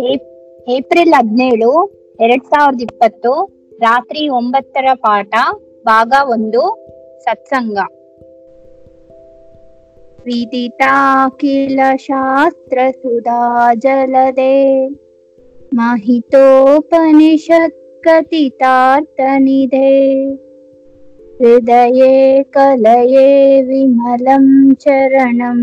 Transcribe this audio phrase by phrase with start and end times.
[0.00, 3.48] App- April ಹದಿನೇಳು, ಎರಡ್ ಸಾವಿರದ ಇಪ್ಪತ್ತು,
[3.80, 5.34] ರಾತ್ರಿ ಒಂಬತ್ತರ ಪಾಠ,
[5.84, 6.88] ಭಾಗ ಒಂದು,
[7.20, 7.78] ಸತ್ಸಂಗ.
[10.24, 14.88] ವಿದಿತಾಖಿಲ ಶಾಸ್ತ್ರ ಸುಧಾ ಜಲದೆ.
[15.74, 19.20] ಮಹಿತೋಪನಿಷತ್ ಕಥಿತಾರ್ಥ
[21.39, 23.27] ನಿಧೆ ಹೃದಯೇ ಕಲಯೇ
[23.61, 25.59] ವಿಮಲಂ ಚರಣಂ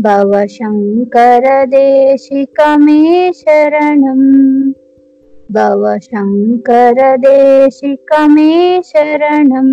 [0.00, 4.22] ಭವ ಶಂಕರ ದೇಶಿಕ ಮೇ ಶರಣಂ
[5.52, 9.70] ಭವ ಶಂಕರ ದೇಶಿಕ ಮೇ ಶರಣಂ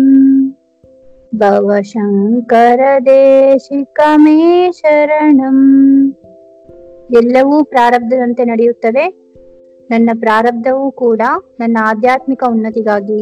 [1.32, 5.58] ಭವ ಶಂಕರ ದೇಶಿಕ ಮೇ ಶರಣಂ
[7.16, 9.04] ಎಲ್ಲವೂ ಪ್ರಾರಬ್ಧದಂತೆ ನಡೆಯುತ್ತದೆ
[9.90, 11.22] ನನ್ನ ಪ್ರಾರಬ್ಧವೂ ಕೂಡ
[11.60, 13.20] ನನ್ನ ಆಧ್ಯಾತ್ಮಿಕ ಉನ್ನತಿಗಾಗಿ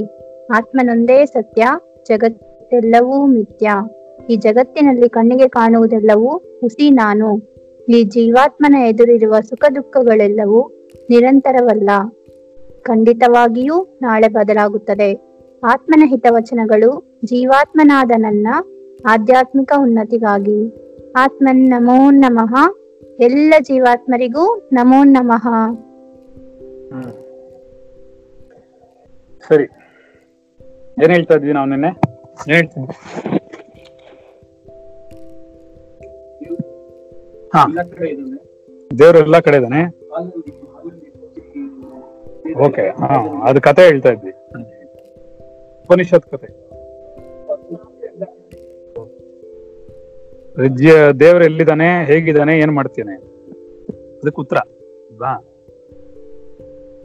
[0.51, 1.65] ಆತ್ಮನೊಂದೇ ಸತ್ಯ,
[2.07, 3.71] ಜಗತ್ತೆಲ್ಲವೂ ಮಿಥ್ಯ.
[4.29, 6.27] ಈ ಜಗತ್ತಿನಲ್ಲಿ ಕಣ್ಣಿಗೆ ಕಾಣುವುದೆಲ್ಲವೂ
[6.61, 7.41] ಹುಸಿ ನಾನು.
[7.89, 11.89] ಈ ಜೀವಾತ್ಮನ ಎದುರಿರುವ ಸುಖ ದುಃಖಗಳೆಲ್ಲವೂ ನಿರಂತರವಲ್ಲ.
[12.81, 15.21] ಖಂಡಿತವಾಗಿಯೂ ನಾಳೆ ಬದಲಾಗುತ್ತದೆ.
[15.63, 18.47] ಆತ್ಮನ ಹಿತವಚನಗಳು ಜೀವಾತ್ಮನಾದ ನನ್ನ
[19.05, 20.77] ಆಧ್ಯಾತ್ಮಿಕ ಉನ್ನತಿಗಾಗಿ.
[21.17, 22.55] ಆತ್ಮನ್ ನಮೋ ನಮಃ.
[23.19, 25.47] ಎಲ್ಲ ಜೀವಾತ್ಮರಿಗೂ ನಮೋ ನಮಃ.
[29.49, 29.80] ಸರಿ.
[31.03, 31.87] ಏನ್ ಹೇಳ್ತಾ ಇದ್ವಿ ನಾವು ನಿನ್ನೆ?
[32.55, 32.67] ಏನ್
[37.55, 37.65] ಹಾ.
[38.99, 39.81] ದೇವ್ರು ಎಲ್ಲಾ ಕಡೆ ಇದಾನೆ
[42.65, 44.31] ಓಕೆ ಹಾ ಅದು ಕತೆ ಹೇಳ್ತಾ ಇದ್ವಿ.
[45.83, 46.47] ಉಪನಿಷತ್ ಕತೆ.
[51.19, 53.15] ದೇವ್ರ ಎಲ್ಲಿದ್ದಾನೆ ಹೇಗಿದ್ದಾನೆ ಏನ್ ಮಾಡ್ತೇನೆ?
[54.19, 54.57] ಅದಕ್ಕೆ ಉತ್ತರ.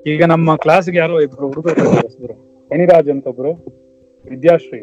[0.07, 3.86] ಈಗ ನಮ್ಮ ಕ್ಲಾಸ್ಗೆ ಯಾರೋ ಇಬ್ರು ಹುಡುಗರು ಎನಿರಾಜ್ ಅಂತ ಒಬ್ರು.
[4.31, 4.81] ವಿದ್ಯಾಶ್ರೀ.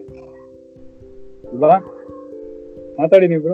[1.51, 1.77] ಅಲ್ವಾ
[2.99, 3.49] ಮಾತಾಡಿ ನೀವು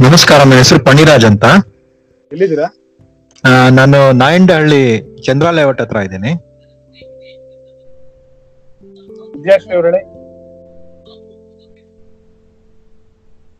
[0.00, 1.44] ನಮಸ್ಕಾರ ನನ್ನ ಹೆಸರು ಪಣಿರಾಜ್ ಅಂತ.
[2.32, 2.68] ಎಲ್ಲಿದ್ದೀರಾ?
[3.70, 4.82] ನಾನು ನಾಯಂಡಹಳ್ಳಿ
[5.22, 6.32] ಚಂದ್ರಾಲಯ ಹತ್ರ ಇದ್ದೀನಿ.
[9.36, 10.00] ವಿದ್ಯಾಶ್ರೀ ಅವರಳೆ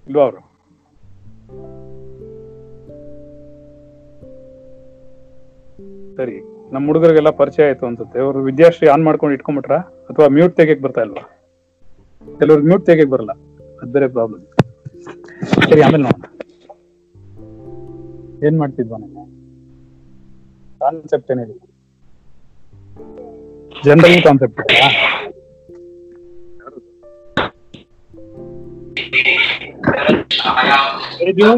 [0.08, 0.40] ಇಲ್ವಾ ಅವರು?
[6.16, 6.38] ಸರಿ.
[6.72, 8.18] ನಮ್ಮ ಹುಡುಗರಿಗೆಲ್ಲ ಪರಿಚಯ ಆಯ್ತು ಅನ್ಸುತ್ತೆ.
[8.20, 9.76] ಅವರು ವಿದ್ಯಾಶ್ರೀ ಆನ್ ಮಾಡ್ಕೊಂಡು ಇಟ್ಕೊಂಡ್ಬಿಟ್ರ?
[10.10, 11.22] ಅಥವಾ ಮ್ಯೂಟ್ ತೆಗಿಯಕ್ ಬರ್ತಾ ಇಲ್ವಾ?
[12.38, 13.32] ಕೆಲವ್ರಿಗೆ ಮ್ಯೂಟ್ ತೆಗಿಯಕ್ ಬರಲ್ಲ.
[13.82, 14.42] ಅದ್ ಬೇರೆ ಪ್ರಾಬ್ಲಮ್
[15.70, 16.26] ಸರಿ ಆಮೇಲೆ ನೋಡೋಣ.
[18.46, 19.24] ಏನ್ ಮಾಡ್ತಿದ್ವ ನಾನು?
[20.82, 21.56] ಕಾನ್ಸೆಪ್ಟ್ ಏನಿದೆ
[23.84, 24.60] ಜನರಲ್ ಕಾನ್ಸೆಪ್ಟ್
[31.20, 31.50] ಹೇಳಿದ್ಯು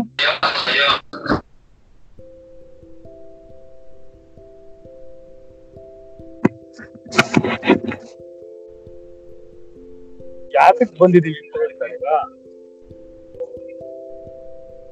[10.54, 11.97] ಯಾತಕ್ ಬಂದಿದೀವಿ ಅಂತ ಹೇಳ್ತಾರೆ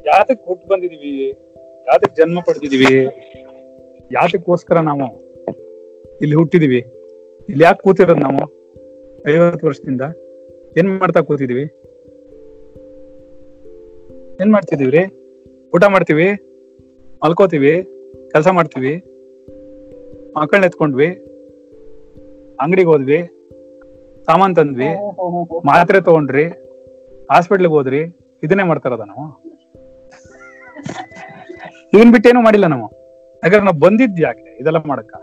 [0.07, 1.31] ಯಾತಕ್ ಹುಟ್ಟು ಬಂದಿದೀವಿ?
[1.87, 3.05] ಯಾತಕ್ ಜನ್ಮ ಪಡೆದಿದೀವಿ?
[4.13, 5.07] ಯಾತಕ್ಕೋಸ್ಕರ ನಾವು
[6.21, 6.79] ಇಲ್ಲಿ ಹುಟ್ಟಿದೀವಿ?
[7.49, 8.43] ಇಲ್ಲಿ ಯಾಕೆ ಕೂತಿರೋದು ನಾವು
[9.29, 10.03] ಐವತ್ತು ವರ್ಷದಿಂದ?
[10.79, 11.63] ಏನ್ ಮಾಡ್ತಾ ಕೂತಿದೀವಿ?
[14.41, 15.03] ಏನ್ ಮಾಡ್ತಿದೀವ್ರಿ
[15.75, 16.29] ಊಟ ಮಾಡ್ತೀವಿ?
[17.25, 17.83] ಮಲ್ಕೋತೀವಿ?
[18.33, 18.95] ಕೆಲಸ ಮಾಡ್ತೀವಿ?
[20.37, 21.30] ಮಕ್ಕಳನ್ನ ಎತ್ಕೊಂಡ್ವಿ?
[22.61, 23.19] ಅಂಗಡಿಗೆ ಹೋದ್ವಿ,
[24.25, 24.89] ಸಾಮಾನ್ ತಂದ್ವಿ,
[25.67, 26.45] ಮಾತ್ರೆ ತಗೊಂಡ್ರಿ,
[27.31, 28.01] ಹಾಸ್ಪಿಟ್ಲಿಗೆ ಹೋದ್ರಿ,
[28.43, 29.43] ಇದನ್ನೇ ಮಾಡ್ತಾರದ ನಾವು.
[31.95, 32.89] ಇದನ್ ಬಿಟ್ಟೇನು ಮಾಡಿಲ್ಲ ನಾವು.
[33.45, 35.15] ಯಾಕಂದ್ರೆ ನಾವು ಬಂದಿದ್ ಯಾಕೆ, ಇದೆಲ್ಲ ಮಾಡಕ್ಕ?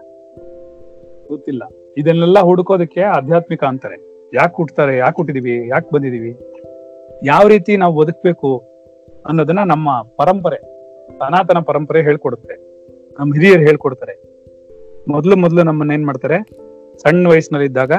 [1.27, 1.63] ಗೊತ್ತಿಲ್ಲ.
[1.97, 3.95] ಇದನ್ನೆಲ್ಲ ಹುಡುಕೋದಕ್ಕೆ ಆಧ್ಯಾತ್ಮಿಕ ಅಂತಾರೆ.
[4.33, 6.37] ಯಾಕೆ ಹುಟ್ತಾರೆ, ಯಾಕೆ ಹುಟ್ಟಿದೀವಿ, ಯಾಕೆ ಬಂದಿದೀವಿ?
[7.23, 8.63] ಯಾವ ರೀತಿ ನಾವು ಬದುಕ್ಬೇಕು
[9.25, 10.57] ಅನ್ನೋದನ್ನ ನಮ್ಮ ಪರಂಪರೆ,
[11.17, 12.55] ಸನಾತನ ಪರಂಪರೆ ಹೇಳ್ಕೊಡುತ್ತೆ.
[13.19, 14.15] ನಮ್ಮ ಹಿರಿಯರು ಹೇಳ್ಕೊಡ್ತಾರೆ.
[15.07, 16.66] ಮೊದಲು ಮೊದಲು ನಮ್ಮನ್ನ ಏನ್ ಮಾಡ್ತಾರೆ?
[16.97, 17.91] ಸಣ್ಣ ವಯಸ್ಸಿನಲ್ಲಿ ಇದ್ದಾಗ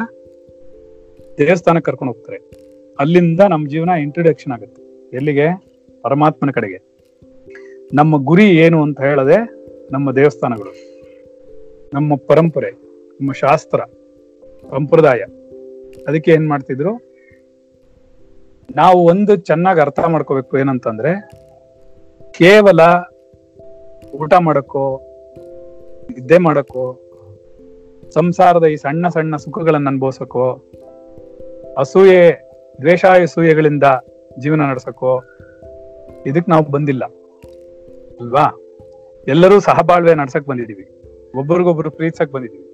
[1.38, 2.50] ದೇವಸ್ಥಾನಕ್ಕೆ ಕರ್ಕೊಂಡು ಹೋಗ್ತಾರೆ.
[2.98, 4.82] ಅಲ್ಲಿಂದ ನಮ್ಮ ಜೀವನ ಇಂಟ್ರಡಕ್ಷನ್ ಆಗುತ್ತೆ.
[5.16, 5.62] ಎಲ್ಲಿಗೆ?
[6.02, 6.88] ಪರಮಾತ್ಮನ ಕಡೆಗೆ.
[7.94, 9.50] ನಮ್ಮ ಗುರಿ ಏನು ಅಂತ ಹೇಳದೆ
[9.92, 10.72] ನಮ್ಮ ದೇವಸ್ಥಾನಗಳು.
[11.94, 13.80] ನಮ್ಮ ಪರಂಪರೆ, ನಮ್ಮ ಶಾಸ್ತ್ರ,
[14.70, 15.24] ಸಂಪ್ರದಾಯ.
[16.08, 16.96] ಅದಕ್ಕೆ ಏನ್ ಮಾಡ್ತಿದ್ರು?
[18.76, 21.30] ನಾವು ಒಂದು ಚೆನ್ನಾಗಿ ಅರ್ಥ ಮಾಡ್ಕೋಬೇಕು ಏನಂತಂದ್ರೆ,
[22.32, 22.80] ಕೇವಲ
[24.10, 25.00] ಊಟ ಮಾಡಕ್ಕೋ,
[26.10, 27.07] ನಿದ್ದೆ ಮಾಡಕ್ಕೋ
[28.18, 30.44] ಸಂಸಾರದ ಈ ಸಣ್ಣ ಸಣ್ಣ ಸುಖಗಳನ್ನು ಅನುಭವಿಸಕ್ಕೋ
[31.78, 32.22] ಅಸೂಯೆ,
[32.80, 33.84] ದ್ವೇಷಾಯಸೂಯೆಗಳಿಂದ
[34.38, 35.22] ಜೀವನ ನಡೆಸಕೋ
[36.26, 37.04] ಇದಕ್ ನಾವು ಬಂದಿಲ್ಲ.
[38.20, 38.44] ಅಲ್ವಾ?
[39.28, 40.84] ಎಲ್ಲರೂ ಸಹಬಾಳ್ವೆ ನಡ್ಸಕ್ ಬಂದಿದೀವಿ
[41.38, 42.64] ಒಬ್ರಿಗೊಬ್ರು ಪ್ರೀತಿಸಕ್ ಬಂದಿದೀವಿ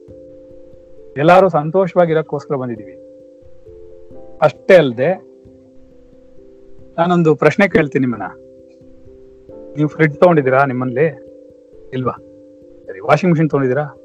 [1.17, 2.94] ಎಲ್ಲಾರು ಸಂತೋಷವಾಗಿರಕ್ಕೋಸ್ಕರ ಬಂದಿದೀವಿ
[4.43, 5.11] ಅಷ್ಟೇ ಅಲ್ಲದೆ
[6.99, 8.29] ನಾನೊಂದು ಪ್ರಶ್ನೆ ಕೇಳ್ತೀನಿ ನಿಮ್ಮನ್ನ
[9.76, 11.06] ನೀವು ಫ್ರಿಡ್ಜ್ ತಗೊಂಡಿದ್ದೀರಾ ನಿಮ್ಮಲ್ಲಿ?
[11.93, 12.14] ಇಲ್ವಾ?
[12.87, 14.03] ಸರಿ ವಾಷಿಂಗ್ ಮಿಷಿನ್ ತಗೊಂಡಿದ್ದೀರಾ?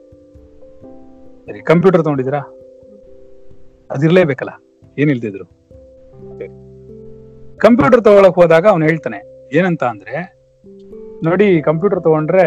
[1.50, 2.40] ಸರಿ, ಕಂಪ್ಯೂಟರ್ ತಗೊಂಡಿದ್ದೀರಾ?
[3.92, 4.52] ಅದಿರ್ಲೇಬೇಕಲ್ಲ,
[4.98, 5.46] ಏನ್ ಇಲ್ದಿದ್ರು.
[7.58, 9.20] ಕಂಪ್ಯೂಟರ್ ತಗೊಳಕ್ ಹೋದಾಗ ಅವ್ನು ಹೇಳ್ತಾನೆ,
[9.58, 10.16] ಏನಂತ ಅಂದ್ರೆ,
[11.24, 12.44] ನೋಡಿ, ಕಂಪ್ಯೂಟರ್ ತಗೊಂಡ್ರೆ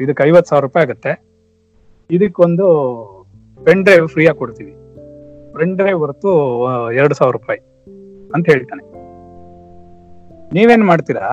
[0.00, 1.12] ಇದಕ್ಕೆ ಐವತ್ ಸಾವಿರ ರೂಪಾಯಿ ಆಗತ್ತೆ.
[2.10, 2.66] ಇದಕ್ಕೊಂದು
[3.64, 4.72] ಪೆನ್ ಡ್ರೈವ್ ಫ್ರೀ ಆಗಿ ಕೊಡ್ತೀವಿ.
[5.54, 6.30] ಪೆನ್ ಡ್ರೈವ್ ಹೊರತು
[6.92, 7.60] ಎರಡು ಸಾವಿರ ರೂಪಾಯಿ
[8.34, 8.84] ಅಂತ ಹೇಳ್ತಾನೆ.
[10.54, 11.26] ನೀವೇನ್ ಮಾಡ್ತೀರಾ?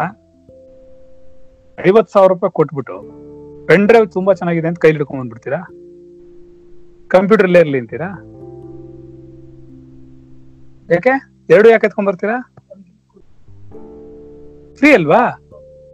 [1.87, 2.97] ಐವತ್ ಸಾವಿರ ರೂಪಾಯಿ ಕೊಟ್ಬಿಟ್ಟು,
[3.67, 5.61] ಪೆನ್ ಡ್ರೈವ್ ತುಂಬಾ ಚೆನ್ನಾಗಿದೆ ಅಂತ ಕೈಲಿ ಹಿಡ್ಕೊಂಡ್ ಬಂದ್ಬಿಡ್ತೀರಾ?
[7.11, 8.09] ಕಂಪ್ಯೂಟರ್ ಇರ್ಲಿ ಅಂತೀರಾ?
[10.93, 11.43] ಯಾಕೆ?
[11.49, 12.53] ಎರಡು ಯಾಕೆ ಎತ್ಕೊಂಡ್ ಬರ್ತೀರಾ?
[14.75, 15.27] ಫ್ರೀ ಅಲ್ವಾ?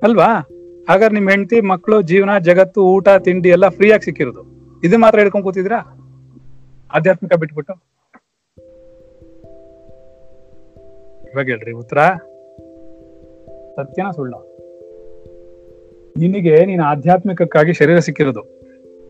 [0.04, 0.50] ಅಲ್ವಾ?
[0.90, 4.44] ಹಾಗಾದ್ರೆ ನಿಮ್ ಹೆಂಡತಿ ಮಕ್ಕಳು ಜೀವನ, ಜಗತ್ತು, ಊಟ, ತಿಂಡಿ ಎಲ್ಲ ಫ್ರೀ ಆಗಿ ಸಿಕ್ಕಿರೋದು.
[4.84, 5.78] ಇದು ಮಾತ್ರ ಹಿಡ್ಕೊಂಡ್ ಕೂತಿದ್ರಾ
[6.94, 7.74] ಆಧ್ಯಾತ್ಮಿಕ ಬಿಟ್ಬಿಟ್ಟು.
[11.34, 11.98] ಇವಾಗ ಹೇಳ್ರಿ, ಉತ್ತರ?
[13.75, 14.34] ಸತ್ಯನ ಸುಳ್ಳ.
[16.18, 18.56] ನಿನಗೆ ನೀನ್ ಆಧ್ಯಾತ್ಮಿಕಕ್ಕಾಗಿ ಶರೀರ ಸಿಕ್ಕಿರೋದು.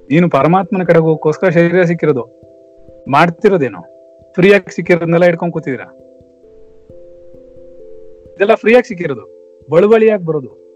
[0.10, 2.24] ನೀನು ಪರಮಾತ್ಮನ ಕಡೆ ಹೋಗೋಕ್ಕೋಸ್ಕರ ಶರೀರ ಸಿಕ್ಕಿರೋದು.
[3.12, 3.82] ಮಾಡ್ತಿರೋದೇನು.
[4.34, 5.86] ಫ್ರೀಯಾಗಿ ಸಿಕ್ಕಿರೋದನ್ನೆಲ್ಲ ಹಿಡ್ಕೊಂಡ್ ಕೂತಿದೀರಾ?
[8.36, 9.26] ಇದೆಲ್ಲ ಫ್ರೀಯಾಗಿ ಸಿಕ್ಕಿರೋದು.
[9.72, 10.68] ಬಳುವಳಿಯಾಗಿ ಬರೋದು.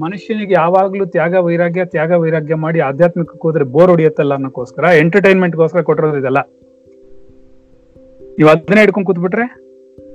[0.00, 6.38] ಮನುಷ್ಯನಿಗೆ ಯಾವಾಗ್ಲೂ ತ್ಯಾಗ, ವೈರಾಗ್ಯ ತ್ಯಾಗ, ವೈರಾಗ್ಯ ಮಾಡಿ ಆಧ್ಯಾತ್ಮಿಕಕ್ಕೆ ಹೋದ್ರೆ ಬೋರ್ ಹೊಡಿಯತ್ತಲ್ಲ ಅನ್ನೋಕ್ಕೋಸ್ಕರ ಎಂಟರ್ಟೈನ್ಮೆಂಟ್ಗೋಸ್ಕರ ಕೊಟ್ಟಿರೋದು ಇದೆಲ್ಲ.
[8.38, 9.66] ನೀವು ಅದನ್ನೇ ಹಿಡ್ಕೊಂಡ್ ಕೂತ್ಬಿಟ್ರೆ?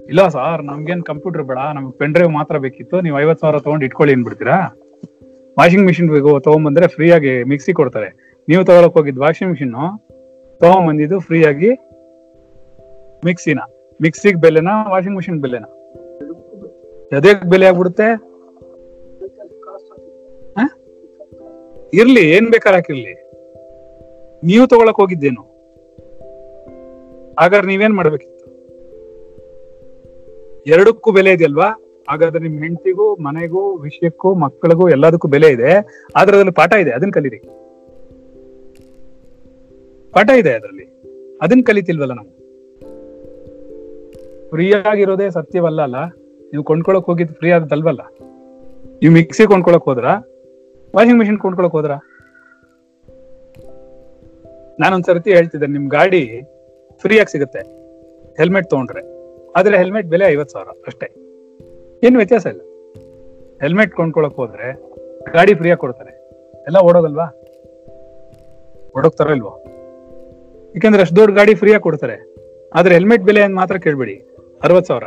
[0.08, 4.14] ಇಲ್ಲ ಸರ್, ನಮ್ಗೇನ್ ಕಂಪ್ಯೂಟರ್ ಬೇಡ, ನಮ್ಗೆ ಪೆನ್ ಡ್ರೈವ್ ಮಾತ್ರ ಬೇಕಿತ್ತು, ನೀವು ಐವತ್ ಸಾವಿರ ತಗೊಂಡು ಇಟ್ಕೊಳ್ಳಿ
[4.14, 4.81] ಅನ್ಬಿಡ್ತೀರಾ
[5.60, 8.38] ವಾಷಿಂಗ್ ಮಿಷಿನ್ ತಗೊಂಬಂದ್ರೆ ಫ್ರೀ ಆಗಿ ಮಿಕ್ಸಿ ಕೊಡ್ತಾರೆ.
[8.50, 9.74] ನೀವು ತಗೊಳಕ್ ಹೋಗಿದ್ ವಾಷಿಂಗ್ ಮಿಷಿನ್
[10.60, 11.70] ತಗೊಂಬಂದಿದ್ದು ಫ್ರೀ ಆಗಿ
[13.26, 13.60] ಮಿಕ್ಸಿನ
[14.02, 15.68] ಮಿಕ್ಸಿಗ್ ಬೆಲೆನಾ ವಾಷಿಂಗ್ ಮಿಷಿನ್ ಬೆಲೆನಾ.
[17.18, 18.32] ಅದೇ ಬೆಲೆ ಆಗ್ಬಿಡುತ್ತೆ?
[21.94, 23.14] ಇರ್ಲಿ, ಏನ್ ಬೇಕಾದ್ರೆ ಹಾಕಿರ್ಲಿ.
[24.44, 25.42] ನೀವು ತಗೊಳಕ್ ಹೋಗಿದ್ದೇನು?
[27.40, 28.46] ಹಾಗಾದ್ರೆ ನೀವೇನ್ ಮಾಡ್ಬೇಕಿತ್ತು?
[30.68, 31.70] ಎರಡಕ್ಕೂ ಬೆಲೆ ಇದೆಯಲ್ವಾ?
[32.12, 35.74] ಹಾಗಾದ್ರೆ ನಿಮ್ ಹೆಂಡತಿಗೂ, ಮನೆಗೂ, ವಿಷಯಕ್ಕೂ, ಮಕ್ಕಳಿಗೂ ಎಲ್ಲದಕ್ಕೂ ಬೆಲೆ ಇದೆ.
[36.16, 37.38] ಆದ್ರೆ ಅದ್ರಲ್ಲಿ ಪಾಠ ಇದೆ, ಅದನ್ನ ಕಲೀರಿ.
[40.12, 40.84] ಪಾಠ ಇದೆ ಅದರಲ್ಲಿ.
[41.42, 42.30] ಅದನ್ನ ಕಲಿತಿಲ್ವಲ್ಲ ನಾವು?
[44.50, 46.06] ಫ್ರೀ ಆಗಿರೋದೇ ಸತ್ಯವಲ್ಲ ಅಲ್ಲ?
[46.42, 48.02] ನೀವು ಕೊಂಡ್ಕೊಳಕ್ ಹೋಗಿದ್ ಫ್ರೀ ಆದಲ್ವಲ್ಲ
[49.02, 50.06] ನೀವು ಮಿಕ್ಸಿ ಕೊಂಡ್ಕೊಳಕ್ ಹೋದ್ರ?
[50.96, 51.92] ವಾಷಿಂಗ್ ಮಿಷಿನ್ ಕೊಂಡ್ಕೊಳಕ್ ಹೋದ್ರ?
[54.80, 56.42] ನಾನೊಂದ್ಸರ್ತಿ ಹೇಳ್ತಿದ್ದೆ, ನಿಮ್ ಗಾಡಿ
[57.00, 57.60] ಫ್ರೀಯಾಗಿ ಸಿಗುತ್ತೆ.
[58.38, 59.02] ಹೆಲ್ಮೆಟ್ ತಗೊಂಡ್ರೆ.
[59.52, 61.31] ಆದ್ರೆ ಹೆಲ್ಮೆಟ್ ಬೆಲೆ ಐವತ್ ಸಾವಿರ, ಅಷ್ಟೇ.
[62.04, 62.62] ಏನು ವ್ಯತ್ಯಾಸ ಇಲ್ಲ.
[63.62, 64.74] ಹೆಲ್ಮೆಟ್ ಕೊಂಡ್ಕೊಳಕ್ ಹೋದ್ರೆ
[65.34, 66.12] ಗಾಡಿ ಫ್ರೀ ಆಗಿ ಕೊಡ್ತಾರೆ.
[66.62, 67.26] ಎಲ್ಲ ಓಡೋದಲ್ವಾ?
[68.98, 69.64] ಓಡೋಗ್ತಾರ ಇಲ್ವೋ?
[70.76, 72.36] ಯಾಕಂದ್ರೆ ಅಷ್ಟು ದೊಡ್ಡ ಗಾಡಿ ಫ್ರೀ ಆಗಿ ಕೊಡ್ತಾರೆ.
[72.76, 74.16] ಆದ್ರೆ ಹೆಲ್ಮೆಟ್ ಬೆಲೆ ಮಾತ್ರ ಕೇಳ್ಬೇಡಿ.
[74.64, 75.04] ಅರವತ್ ಸಾವಿರ.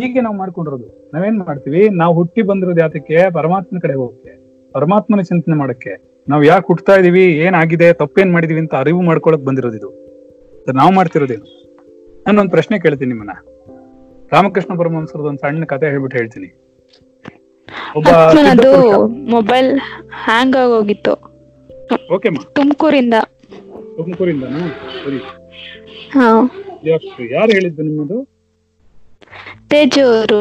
[0.00, 1.10] ಹೀಗೆ ನಾವು ಮಾಡ್ಕೊಂಡಿರೋದು.
[1.14, 1.88] ನಾವೇನ್ ಮಾಡ್ತೀವಿ?
[1.88, 3.32] ನಾವು ಹುಟ್ಟಿ ಬಂದಿರೋದು ಯಾತಕ್ಕೆ?
[3.32, 4.32] ಪರಮಾತ್ಮನ ಕಡೆ ಹೋಗಕ್ಕೆ.
[4.72, 6.22] ಪರಮಾತ್ಮನ ಚಿಂತನೆ ಮಾಡಕ್ಕೆ.
[6.28, 7.24] ನಾವು ಯಾಕೆ ಹುಟ್ತಾ ಇದೀವಿ?
[7.24, 9.90] ಏನಾಗಿದೆ ತಪ್ಪೇನ್ ಮಾಡಿದೀವಿ ಅಂತ ಅರಿವು ಮಾಡ್ಕೊಳಕ್ ಬಂದಿರೋದು ಇದು.
[10.74, 11.60] ನಾವು ಮಾಡ್ತಿರೋದೇನು
[12.26, 13.59] ನಾನು ಒಂದು ಪ್ರಶ್ನೆ ಕೇಳ್ತೀನಿ ನಿಮ್ಮನ್ನ.
[14.32, 16.48] ರಾಮಕೃಷ್ಣ ಪರಮಹಂಸರದ ಒಂದು ಸಣ್ಣ ಕತೆ ಹೇಳ್ಬಿಟ್ಟು ಹೇಳ್ತೀನಿ.
[18.52, 18.70] ಅದು
[19.30, 19.68] ಮೊಬೈಲ್
[20.24, 21.14] ಹ್ಯಾಂಗ್ ಆಗೋಗಿತ್ತು?
[22.14, 22.28] ಓಕೆ
[22.58, 23.16] ತುಮಕೂರಿಂದ.
[23.96, 24.60] ತುಮಕೂರಿಂದನಾ?
[25.00, 25.18] ಸರಿ.
[27.34, 28.18] ಯಾರು ಹೇಳಿದ್ದು ನಿಮ್ಮದು?
[29.70, 30.40] ತೇಜು ಅವರು.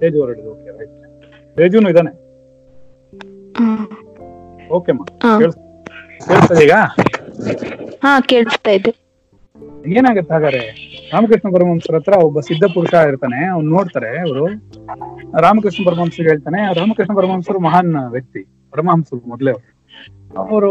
[0.00, 0.94] ತೇಜು ಹೊರಡಿದು ಓಕೆ ರೈಟ್
[1.56, 2.12] ತೇಜುನು ಇದಾನೆ
[4.70, 5.32] ಓಕೆ ಮಾ ಹಾ.
[5.40, 6.74] ಕೇಳಿಸ್ ಈಗ
[8.04, 8.90] ಹಾ ಕೇಳಿಸ್ತಾ ಇದೆ.
[9.94, 10.60] ಏನಾಗತ್ತೆ ಹಾಗಾದ್ರೆ?
[11.12, 14.44] ರಾಮಕೃಷ್ಣ ಪರಮಹಂಸರ ಹತ್ರ ಒಬ್ಬ ಸಿದ್ಧ ಪುರುಷ ಇರ್ತಾನೆ, ಅವ್ನು ನೋಡ್ತಾರೆ ಅವರು
[15.44, 18.42] ರಾಮಕೃಷ್ಣ ಪರಮಹಂಸರಿಗೆ ಹೇಳ್ತಾನೆ ರಾಮಕೃಷ್ಣ ಪರಮಹಂಸರು ಮಹಾನ್ ವ್ಯಕ್ತಿ,
[18.72, 20.70] ಪರಮಹಂಸರು ಮೊದಲೇ ಅವರು.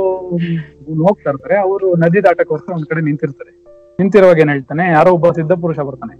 [1.07, 3.53] ಹೋಗ್ತಾ ಇರ್ತಾರೆ, ಅವರು ನದಿ ದಾಟಕ್ಕೋಸ್ಕರ ಒಂದ್ ಕಡೆ ನಿಂತಿರ್ತಾರೆ.
[3.99, 6.15] ನಿಂತಿರುವಾಗ ಏನ್ ಹೇಳ್ತಾನೆ, ಯಾರೋ ಒಬ್ಬ ಸಿದ್ಧ ಪುರುಷ ಬರ್ತಾನೆ.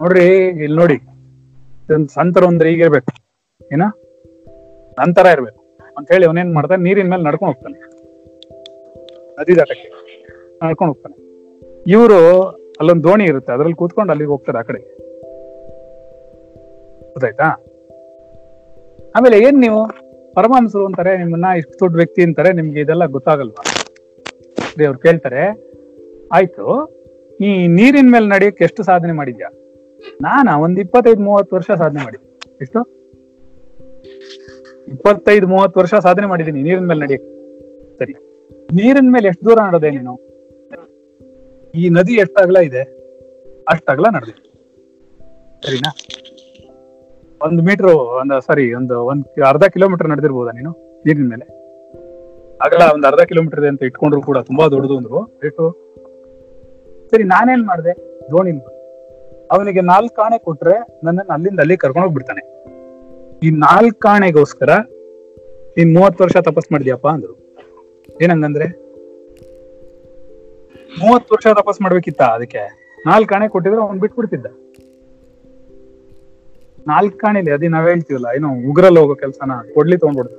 [0.00, 0.24] ನೋಡ್ರಿ
[0.64, 0.98] ಇಲ್ಲಿ ನೋಡಿ
[2.14, 3.12] ಸಂತರು ಅಂದ್ರೆ ಈಗಿರ್ಬೇಕು
[3.72, 3.84] ಏನ?
[5.00, 5.60] ನಂತರ ಇರ್ಬೇಕು.
[5.98, 7.78] ಅಂತ ಹೇಳಿ ಅವನೇನ್ ಮಾಡ್ತಾನೆ, ನೀರಿನ ಮೇಲೆ ನಡ್ಕೊಂಡು ಹೋಗ್ತಾನೆ.
[9.38, 9.88] ನದಿ ದಾಟಕ್ಕೆ.
[10.64, 11.16] ನಡ್ಕೊಂಡು ಹೋಗ್ತಾನೆ.
[11.86, 12.40] ಇವರು
[12.80, 14.78] ಅಲ್ಲೊಂದು ದೋಣಿ ಇರುತ್ತೆ, ಅದ್ರಲ್ಲಿ ಕೂತ್ಕೊಂಡು ಅಲ್ಲಿಗೆ ಹೋಗ್ತಾರೆ ಆ ಕಡೆ.
[17.12, 17.44] ಗೊತ್ತಾಯ್ತಾ?
[19.16, 19.86] ಆಮೇಲೆ ಏನ್ ನೀವು?
[20.34, 23.64] ಪರಮಾಂಸರು ಅಂತಾರೆ, ನಿಮ್ಮನ್ನ ಇಷ್ಟು ದೊಡ್ಡ ವ್ಯಕ್ತಿ ಅಂತಾರೆ, ನಿಮ್ಗೆ ಇದೆಲ್ಲ ಗೊತ್ತಾಗಲ್ವಾ?
[24.86, 25.70] ಅವ್ರು ಕೇಳ್ತಾರೆ,
[26.32, 26.96] ಆಯ್ತು,
[27.40, 29.50] ಈ ನೀರಿನ ಮೇಲೆ ನಡೆಯಕ್ಕೆ ಎಷ್ಟು ಸಾಧನೆ ಮಾಡಿದ್ಯಾ?
[30.20, 32.40] ನಾನ, ಒಂದ್ ಇಪ್ಪತ್ತೈದು, ಮೂವತ್ತು ವರ್ಷ ಸಾಧನೆ ಮಾಡಿದ್ದೆ.
[32.60, 32.80] ಎಷ್ಟು?
[34.88, 37.36] ಇಪ್ಪತ್ತೈದು, ಮೂವತ್ತು ವರ್ಷ ಸಾಧನೆ ಮಾಡಿದ್ದೀನಿ ನೀರಿನ ಮೇಲೆ ನಡೆಯಕ್ಕೆ.
[37.98, 38.12] ಸರಿ.
[38.74, 40.25] ನೀರಿನ ಮೇಲೆ ಎಷ್ಟು ದೂರ ನಡೆದೆ ನೀನು?
[41.76, 42.82] ಈ ನದಿ ಎಷ್ಟು ಅಗಲ ಇದೆ?
[43.68, 44.46] ಅಷ್ಟು ಅಗಲ ನಡೆದಿದೆ
[45.66, 45.96] ಸರಿನಾ?
[47.46, 50.70] ಒಂದು ಮೀಟರ್ ಒಂದು ಸಾರಿ ಒಂದು, ಒಂದ್ ಅರ್ಧ ಕಿಲೋಮೀಟರ್ ನಡೆದಿರ್ಬೋದಾ ನೀನು?
[51.06, 51.44] ನೀರಿನ ಮೇಲೆ?
[52.62, 55.26] ಅಗಲ ಒಂದ್ ಅರ್ಧ ಕಿಲೋಮೀಟರ್ ಇದೆ ಅಂತ ಇಟ್ಕೊಂಡ್ರು ಕೂಡ ತುಂಬಾ ದೊಡ್ಡದು ಅಂದ್ರು.
[55.44, 55.92] ಎಷ್ಟು
[57.10, 57.92] ಸರಿ, ನಾನೇನ್ ಮಾಡಿದೆ?
[58.30, 58.50] ದೋಣಿ
[59.52, 62.42] ಅವನಿಗೆ ನಾಲ್ಕು ಆಣೆ ಕೊಟ್ರೆ ನನ್ನನ್ನು ಅಲ್ಲಿಂದ ಅಲ್ಲಿ ಕರ್ಕೊಂಡು ಹೋಗ್ಬಿಡ್ತಾನೆ.
[63.42, 64.70] ಈ ನಾಲ್ಕು ಆಣೆಗೋಸ್ಕರ
[65.76, 67.34] ನೀನ್ ಮೂವತ್ತು ವರ್ಷ ತಪಸ್ ಮಾಡಿದ್ಯಪ್ಪ ಅಂದ್ರು.
[68.22, 68.85] ಏನಂಗಂದ್ರೆ?
[71.00, 72.62] ಮೂವತ್ತು ವರ್ಷ ತಪಸ್ ಮಾಡ್ಬೇಕಿತ್ತ ಅದಕ್ಕೆ?
[73.06, 74.46] ನಾಲ್ಕು ಆಣೆ ಕೊಟ್ಟಿದ್ರೆ ಅವ್ನ್ ಬಿಟ್ಬಿಡ್ತಿದ್ದ.
[76.86, 80.36] ನಾಲ್ಕು ಕಾಣಿಲಿ ಅದೇ ನಾವ್ ಹೇಳ್ತೀವಲ್ಲ, ಏನೋ ಉಗ್ರಲ್ಲಿ ಹೋಗೋ ಕೆಲ್ಸನ ಕೊಡ್ಲಿ ತಗೊಂಡ್ಬಿಡ್ತು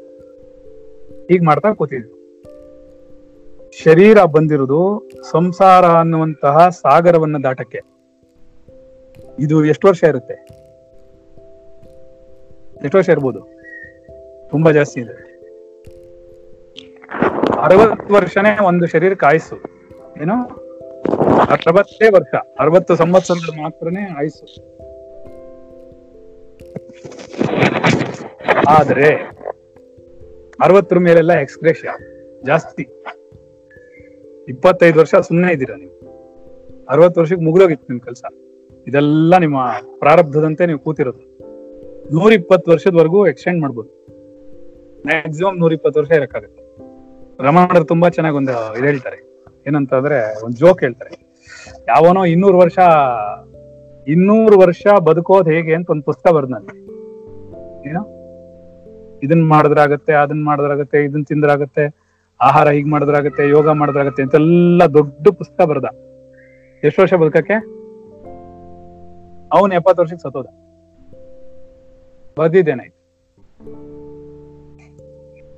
[1.27, 2.13] ಹೀಗ್ ಮಾಡ್ತಾ ಕೂತಿದ್ವಿ.
[3.83, 7.81] ಶರೀರ ಬಂದಿರೋದು ಸಂಸಾರ ಅನ್ನುವಂತಹ ಸಾಗರವನ್ನ ದಾಟಕ್ಕೆ.
[9.39, 10.33] ಇದು ಎಷ್ಟು ವರ್ಷ ಇರುತ್ತೆ?
[12.83, 13.41] ಎಷ್ಟು ವರ್ಷ ಇರ್ಬೋದು?
[14.49, 15.15] ತುಂಬಾ ಜಾಸ್ತಿ ಇದೆ.
[17.61, 19.76] ಅರವತ್ತು ವರ್ಷನೇ ಒಂದು ಶರೀರ ಆಯುಸ್ಸು
[20.21, 20.67] ಏನು
[21.51, 24.77] ಅರವತ್ತೇ ವರ್ಷ, ಅರವತ್ತು ಸಂವತ್ಸರಗಳು ಮಾತ್ರನೇ ಆಯ್ಸು.
[28.67, 29.13] ಆದ್ರೆ
[30.59, 31.85] ಅರವತ್ತರ ಮೇಲೆಲ್ಲ ಎಕ್ಸ್ಪ್ರೆಷ
[32.45, 32.87] ಜಾಸ್ತಿ.
[34.47, 35.97] ಇಪ್ಪತ್ತೈದು ವರ್ಷ ಸುಮ್ಮನೆ ಇದ್ದೀರಾ ನೀವು?
[36.89, 38.23] ಅರವತ್ತು ವರ್ಷಕ್ಕೆ ಮುಗಿದೋಗಿತ್ತು ನಿಮ್ ಕೆಲಸ.
[38.87, 41.37] ಇದೆಲ್ಲ ನಿಮ್ಮ ಪ್ರಾರಬ್ಧದಂತೆ ನೀವು ಕೂತಿರೋದು.
[42.13, 43.89] ನೂರ ಇಪ್ಪತ್ತು ವರ್ಷದವರೆಗೂ ಎಕ್ಸ್ಟೆಂಡ್ ಮಾಡ್ಬೋದು.
[45.05, 46.77] ಮ್ಯಾಕ್ಸಿಮಮ್ ನೂರ ಇಪ್ಪತ್ತು ವರ್ಷ ಇರಕ್ಕಾಗುತ್ತೆ.
[47.43, 49.36] ರಮಣರು ತುಂಬಾ ಚೆನ್ನಾಗಿ ಒಂದು ಇದು ಹೇಳ್ತಾರೆ.
[49.67, 51.27] ಏನಂತಂದ್ರೆ ಒಂದ್ ಜೋಕ್ ಹೇಳ್ತಾರೆ.
[51.87, 52.79] ಯಾವನೋ ಇನ್ನೂರು ವರ್ಷ
[54.07, 56.87] ಇನ್ನೂರು ವರ್ಷ ಬದುಕೋದ್ ಹೇಗೆ ಅಂತ ಒಂದು ಪುಸ್ತಕ ಬರ್ದಂತೆ
[57.89, 58.01] ಏನೋ?
[59.23, 61.95] ಇದನ್ ಮಾಡಿದ್ರಾಗತ್ತೆ, ಅದನ್ ಮಾಡಿದ್ರಾಗತ್ತೆ, ಇದನ್ ತಿಂದ್ರಾಗತ್ತೆ,
[62.41, 65.85] ಆಹಾರ ಹೀಗ್ ಮಾಡಿದ್ರಾಗತ್ತೆ, ಯೋಗ ಮಾಡಿದ್ರಾಗತ್ತೆ ಅಂತೆಲ್ಲ ದೊಡ್ಡ ಪುಸ್ತಕ ಬರ್ದ.
[66.83, 67.53] ಎಷ್ಟು ವರ್ಷ ಬದುಕಕ್ಕೆ?
[69.53, 70.45] ಅವನ್ ಎಪ್ಪತ್ತು ವರ್ಷಕ್ಕೆ ಸತ್ತೋದ.
[72.39, 72.97] ಬರ್ದಿದ್ದೇನಾಯ್ತು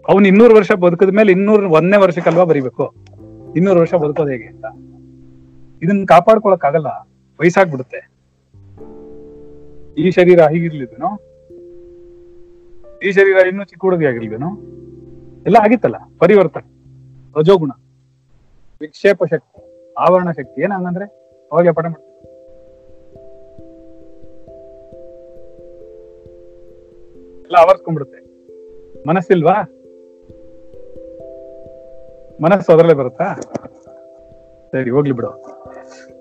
[0.09, 3.08] ಅವ್ನ್ ಇನ್ನೂರು ವರ್ಷ ಬದುಕದ ಮೇಲೆ ಇನ್ನೂರ್, ಒಂದನೇ ವರ್ಷಕ್ಕಲ್ವಾ ಬರಿಬೇಕು?
[3.55, 4.65] ಇನ್ನೂರು ವರ್ಷ ಬದುಕೋದು ಹೇಗೆ ಅಂತ.
[5.83, 6.87] ಇದನ್ನ ಕಾಪಾಡ್ಕೊಳಕ್ ಆಗಲ್ಲ
[7.41, 8.19] ವಯಸ್ಸಾಗ್ಬಿಡುತ್ತೆ.
[9.97, 11.09] ಈ ಶರೀರ ಹೀಗಿರ್ಲಿದ್ದೇನೋ
[12.99, 14.49] ಈ ಶರೀರ ಇನ್ನೂ ಚಿಕ್ಕ ಹುಡುಗಿ ಆಗಿರ್ಲಿದೇನೋ?
[15.45, 16.69] ಎಲ್ಲ ಆಗಿತ್ತಲ್ಲ, ಪರಿವರ್ತನೆ,
[17.39, 17.71] ರಜೋಗುಣ,
[18.81, 20.61] ವಿಕ್ಷೇಪ ಶಕ್ತಿ, ಆವರಣ ಶಕ್ತಿ.
[20.61, 21.05] ಏನ ಹಂಗಂದ್ರೆ
[21.51, 22.09] ಅವಾಗ ಪಠ ಮಾಡ್ತೀವಿ
[27.43, 28.19] ಎಲ್ಲ ಆವರ್ಸ್ಕೊಂಡ್ಬಿಡುತ್ತೆ.
[29.07, 29.53] ಮನಸ್ಸಿಲ್ವಾ?
[32.43, 33.33] ಮನಸ್ಸು ಅದರಲ್ಲೇ ಬರುತ್ತಾ?
[34.71, 35.31] ಸರಿ, ಹೋಗ್ಲಿ ಬಿಡು.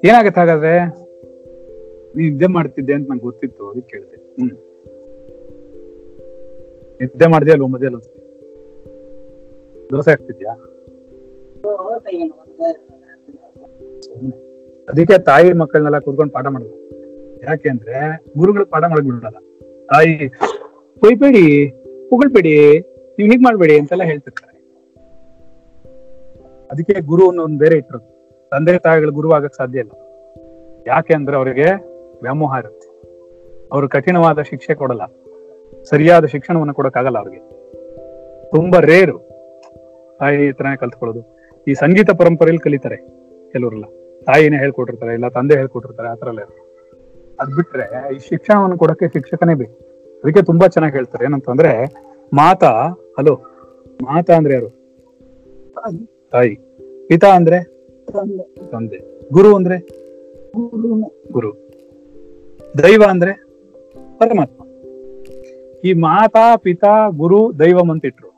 [0.05, 0.87] ಏನಾಗತ್ತೆ ಹಾಗಾದ್ರೆ?
[2.17, 4.51] ನೀನ್ ನಿದ್ದೆ ಮಾಡ್ತಿದ್ದೆ ಅಂತ ನಂಗೆ ಗೊತ್ತಿತ್ತು, ಅದಕ್ಕೆ ಕೇಳಿದೆ ಹ್ಮ್.
[7.01, 7.97] ನಿದ್ದೆ ಮಾಡಿದೆ ಅಲ್ವ ಒಂಬದೇ ಅಲ್ಲ
[9.93, 10.53] ದೋಸೆ ಆಗ್ತಿದ್ಯಾ.
[14.89, 16.75] ಅದಕ್ಕೆ ತಾಯಿ ಮಕ್ಕಳನ್ನೆಲ್ಲ ಕೂತ್ಕೊಂಡು ಪಾಠ ಮಾಡುದು.
[17.49, 19.39] ಯಾಕೆ ಅಂದ್ರೆ ಗುರುಗಳು ಪಾಠ ಮಾಡಕ್ ಬಿಡಲ್ಲ.
[19.87, 20.29] ತಾಯಿ
[21.01, 21.67] ಕೊಯ್ಬೇಡಿ
[22.11, 22.79] ಹುಗಳ್ಬೇಡಿ,
[23.19, 24.58] ನೀವ್ ಹೀಗ್ ಮಾಡ್ಬೇಡಿ ಅಂತೆಲ್ಲ ಹೇಳ್ತಿರ್ತಾರೆ.
[26.71, 28.19] ಅದಕ್ಕೆ ಗುರು ಒಂದು ಬೇರೆ ಇಟ್ಟಿರೋದು.
[28.51, 29.91] ತಂದೆ ತಾಯಿಗಳು ಗುರು ಆಗಕ್ ಸಾಧ್ಯ ಇಲ್ಲ.
[30.87, 31.75] ಯಾಕೆ ಅಂದ್ರೆ ಅವರಿಗೆ
[32.23, 32.89] ವ್ಯಾಮೋಹ ಇರುತ್ತೆ.
[33.73, 35.03] ಅವರು ಕಠಿಣವಾದ ಶಿಕ್ಷೆ ಕೊಡಲ್ಲ.
[35.83, 37.41] ಸರಿಯಾದ ಶಿಕ್ಷಣವನ್ನು ಕೊಡಕ್ಕಾಗಲ್ಲ ಅವ್ರಿಗೆ.
[38.51, 39.19] ತುಂಬಾ ರೇರು
[40.21, 41.39] ತಾಯಿ ಹತ್ರನೇ ಕಲ್ತ್ಕೊಳ್ಳೋದು.
[41.69, 42.97] ಈ ಸಂಗೀತ ಪರಂಪರೆಯಲ್ಲಿ ಕಲಿತಾರೆ
[43.53, 43.85] ಕೆಲವರೆಲ್ಲ.
[44.25, 46.41] ತಾಯಿನೇ ಹೇಳ್ಕೊಟ್ಟಿರ್ತಾರೆ, ಇಲ್ಲ ತಂದೆ ಹೇಳ್ಕೊಟ್ಟಿರ್ತಾರೆ ಆತರ ಎಲ್ಲ.
[47.41, 49.73] ಅದ್ ಬಿಟ್ರೆ ಈ ಶಿಕ್ಷಣವನ್ನು ಕೊಡಕ್ಕೆ ಶಿಕ್ಷಕನೇ ಬೇಕು.
[50.25, 51.25] ಅದಕ್ಕೆ ತುಂಬಾ ಚೆನ್ನಾಗಿ ಹೇಳ್ತಾರೆ.
[51.25, 51.85] ಏನಂತಂದ್ರೆ,
[52.33, 53.35] ಮಾತಾ, ಹಲೋ,
[54.03, 54.79] ಮಾತಾ ಅಂದ್ರೆ ಯಾರು?
[56.33, 56.55] ತಾಯಿ.
[57.09, 57.65] ಪಿತಾ ಅಂದ್ರೆ?
[58.71, 59.31] ತಂದೆ.
[59.33, 59.89] ಗುರು ಅಂದ್ರೆ?
[61.33, 61.55] ಗುರು.
[62.83, 63.33] ದೈವ ಅಂದ್ರೆ?
[64.19, 64.65] ಪರಮಾತ್ಮ.
[65.85, 68.29] ಈ ಮಾತಾ ಪಿತಾ ಗುರು ದೈವಂ ಅಂತ ಇಟ್ರು.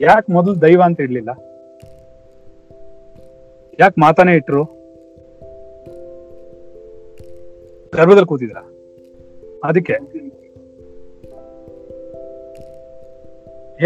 [0.00, 1.28] ಯಾಕೆ ಮೊದಲು ದೈವ ಅಂತ ಇಡ್ಲಿಲ್ಲ?
[3.80, 4.64] ಯಾಕೆ ಮಾತಾನೆ ಇಟ್ರು?
[7.94, 8.56] ಗರ್ಭದಲ್ಲಿ ಕೂತಿದ್ರ?
[9.64, 9.92] ಅದಕ್ಕೆ.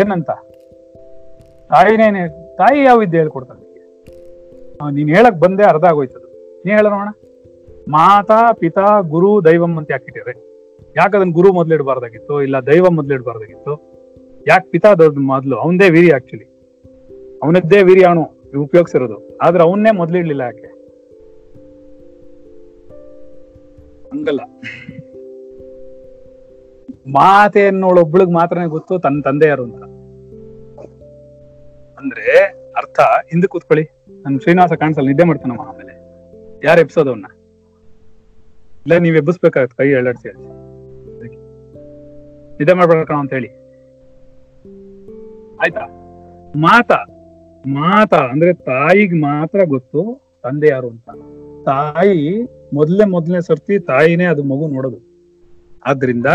[0.00, 0.30] ಏನಂತ?
[1.68, 3.62] ತಾಯಿನೇನೆ ತಾಯಿ ಯಾವ ವಿದ್ಯೆ ಹೇಳ್ಕೊಡ್ತಾನೆ?
[4.94, 6.18] ನೀನ್ ಹೇಳಕ್ ಬಂದೆ ಅರ್ಧ ಆಗೋಯ್ತು
[6.64, 7.08] ನೀ ಹೇಳ ನೋಡ
[7.88, 10.34] ಮಾತಾ ಪಿತಾ ಗುರು ದೈವಂ ಅಂತ ಯಾಕಿಟ್ಟಿದ್ರೆ
[10.96, 12.42] ಯಾಕೆ ಅದನ್ನ ಗುರು ಮೊದ್ಲು ಇಡಬಾರ್ದಾಗಿತ್ತು?
[12.42, 13.72] ಇಲ್ಲ ದೈವ ಮೊದ್ಲು ಇಡಬಾರ್ದಾಗಿತ್ತು?
[14.48, 15.56] ಯಾಕೆ ಪಿತಾ ದೊಡ್ಡ ಮೊದ್ಲು?
[15.56, 16.46] ಅವನದೇ ವೀರಿ ಆಕ್ಚುಲಿ
[17.42, 18.22] ಅವನದ್ದೇ ವೀರಿ ಅವನು
[18.60, 19.16] ಉಪಯೋಗಿಸಿರೋದು.
[19.38, 20.68] ಆದ್ರೆ ಅವನ್ನೇ ಮೊದ್ಲು ಇಡ್ಲಿಲ್ಲ ಯಾಕೆ?
[24.12, 24.40] ಹಂಗಲ್ಲ.
[27.06, 29.89] ಮಾತೆ ಅನ್ನೋಳೊಬ್ಳಿಗ್ ಮಾತ್ರನೇ ಗೊತ್ತು ತನ್ನ ತಂದೆ ಯಾರು ಅಂತ.
[32.00, 32.44] ಅಂದ್ರೆ
[32.76, 33.84] ಅರ್ಥ, ಹಿಂದೆ ಕೂತ್ಕೊಳ್ಳಿ.
[34.22, 35.94] ನನ್ ಶ್ರೀನಿವಾಸ ಕಾಣಿಸಲ್ಲ ನಿದ್ದೆ ಮಾಡ್ತಾನಮ್ಮ ಆಮೇಲೆ.
[36.64, 37.26] ಯಾರು ಎಬ್ಸೋದು ಅವನ್ನ
[38.86, 40.46] ಇಲ್ಲ, ನೀವ್ ಎಬ್ಬಿಸ್ಬೇಕಾಗತ್ತೆ, ಕೈ ಎಳ್ಳಾಡ್ಸಿ ಹೇಳಿ.
[42.52, 43.48] ನಿದ್ದೆ ಮಾಡ್ಬೇಕಣ ಅಂತ ಹೇಳಿ.
[45.56, 45.86] ಆಯ್ತಾ?
[46.56, 46.92] ಮಾತ?
[47.66, 48.14] ಮಾತ?
[48.14, 51.06] ಅಂದ್ರೆ ತಾಯಿಗ್ ಮಾತ್ರ ಗೊತ್ತು ತಂದೆ ಯಾರು ಅಂತ.
[51.64, 52.42] ತಾಯಿ
[52.74, 54.98] ಮೊದ್ಲೇ ಮೊದ್ಲನೇ ಸರ್ತಿ ತಾಯಿನೇ ಅದು ಮಗು ನೋಡೋದು.
[55.86, 56.26] ಆದ್ರಿಂದ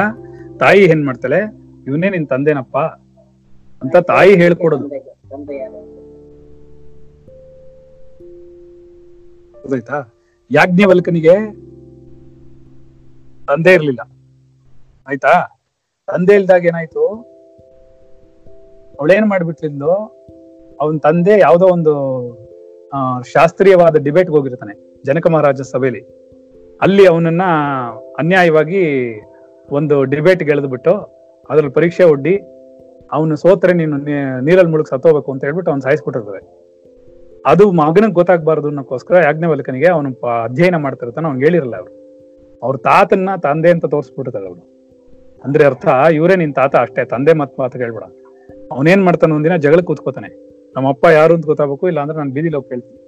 [0.59, 1.39] ತಾಯಿ ಏನ್ ಮಾಡ್ತಾಳೆ?
[1.87, 2.77] ಇವನೇ ನಿನ್ ತಂದೆನಪ್ಪ
[3.81, 5.14] ಅಂತ ತಾಯಿ ಹೇಳ್ಕೊಡೋದು.
[9.63, 9.97] ಗೊತ್ತಾಯ್ತಾ?
[10.51, 11.35] ಯಾಜ್ಞವಲ್ಕನಿಗೆ
[13.47, 14.01] ತಂದೆ ಇರ್ಲಿಲ್ಲ.
[15.07, 15.33] ಆಯ್ತಾ?
[16.07, 17.03] ತಂದೆ ಇಲ್ದಾಗ ಏನಾಯ್ತು?
[18.99, 19.91] ಅವಳೇನ್ ಮಾಡ್ಬಿಟ್ಲಿಂದು
[20.81, 21.93] ಅವನ್ ತಂದೆ ಯಾವ್ದೋ ಒಂದು
[23.33, 24.73] ಶಾಸ್ತ್ರೀಯವಾದ ಡಿಬೇಟ್ ಹೋಗಿರ್ತಾನೆ,
[25.05, 26.03] ಜನಕ ಮಹಾರಾಜ ಸಭೆಯಲ್ಲಿ
[26.81, 27.43] ಅಲ್ಲಿ ಅವನನ್ನ
[28.19, 28.81] ಅನ್ಯಾಯವಾಗಿ
[29.69, 30.93] ಒಂದು ಡಿಬೇಟ್ ಗೆಳೆದ್ಬಿಟ್ಟು
[31.49, 32.33] ಅದ್ರಲ್ಲಿ ಪರೀಕ್ಷೆ ಒಡ್ಡಿ
[33.11, 33.97] ಅವನು ಸೋತ್ರೆ ನೀನು
[34.47, 36.41] ನೀರಲ್ಲಿ ಮುಳುಗ್ ಸತ್ತೋಗ್ಬೇಕು ಅಂತ ಹೇಳ್ಬಿಟ್ಟು ಅವ್ನು ಸಾಯಿಸ್ಬಿಟ್ಟಿರ್ತದೆ
[37.51, 40.09] ಅದು ಮಗನಿಗೆ ಗೊತ್ತಾಗ್ಬಾರ್ದು ಅನ್ನೋಕ್ಕೋಸ್ಕರ ಯಾಜ್ಞವಲ್ಕನಿಗೆ ಅವನು
[40.45, 41.91] ಅಧ್ಯಯನ ಮಾಡ್ತಿರ್ತಾನೆ ಅವ್ನು ಹೇಳಿರಲ್ಲ ಅವ್ರು.
[42.61, 44.63] ಅವ್ರ ತಾತನ್ನ ತಂದೆ ಅಂತ ತೋರಿಸ್ಬಿಟ್ಟಿರ್ತಾರೆ ಅವ್ರು.
[45.45, 45.85] ಅಂದ್ರೆ ಅರ್ಥ,
[46.17, 48.05] ಇವರೇ ನಿನ್ ತಾತ ಅಷ್ಟೇ, ತಂದೆ ಮತ್ ಮಾತು ಹೇಳ್ಬೇಡ
[48.75, 50.29] ಅವನೇನ್ ಮಾಡ್ತಾನೆ ಒಂದಿನ ಜಗಳ ಕೂತ್ಕೋತಾನೆ.
[50.75, 52.99] ನಮ್ಮ ಅಪ್ಪ ಯಾರು ಅಂತ ಗೊತ್ತಾಗಬೇಕು ಇಲ್ಲ ಅಂದ್ರೆ ನಾನು ಬೀದಿಲಿ ಹೋಗಿ ಕೇಳ್ತೀನಿ.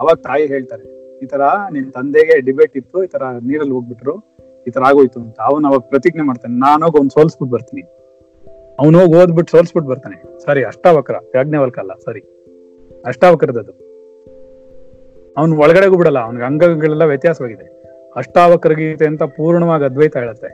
[0.00, 0.84] ಅವಾಗ ತಾಯಿ ಹೇಳ್ತಾರೆ,
[1.22, 1.42] ಈ ತರ
[1.74, 4.14] ನಿನ್ ತಂದೆಗೆ ಡಿಬೇಟ್ ಇತ್ತು, ಈ ತರ ನೀರಲ್ಲಿ ಹೋಗ್ಬಿಟ್ರು,
[4.66, 5.38] ಈ ತರ ಆಗೋಯ್ತು ಅಂತ.
[5.48, 7.84] ಅವನ್ ಅವಾಗ ಪ್ರತಿಜ್ಞೆ ಮಾಡ್ತಾನೆ, ನಾನೋಗಿ ಅವ್ನ್ ಸೋಲ್ಸ್ಬಿಟ್ಟು ಬರ್ತೀನಿ.
[8.80, 10.38] ಅವ್ನು ಹೋಗಿ ಓದ್ಬಿಟ್ಟು ಸೋಲ್ಸ್ಬಿಟ್ಟು ಬರ್ತಾನೆ.
[10.44, 11.14] ಸರಿ, ಅಷ್ಟಾವಕ್ರ.
[11.34, 12.20] ಯಾಜ್ಞವಲ್ಕ ಅಲ್ಲ, ಸರಿ.
[13.06, 13.88] ಅಷ್ಟಾವಕ್ರದದು
[15.36, 17.82] ಅವ್ನ್ ಒಳಗಡೆಗೂ ಬಿಡಲ್ಲ, ಅವ್ನಿಗೆ ಅಂಗಗಳೆಲ್ಲ ವ್ಯತ್ಯಾಸವಾಗಿದೆ.
[18.16, 20.46] ಅಷ್ಟಾವಕ್ರ ಗೀತೆ ಅಂತ ಪೂರ್ಣವಾಗಿ ಅದ್ವೈತ ಹೇಳುತ್ತೆ.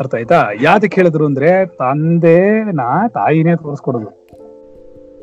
[0.00, 0.48] ಅರ್ಥ ಆಯ್ತಾ?
[0.62, 2.80] ಯಾತಕ್ಕೆ ಹೇಳಿದ್ರು ಅಂದ್ರೆ ತಂದೆನ
[3.14, 4.10] ತಾಯಿನೇ ತೋರಿಸ್ಕೊಡೋದು.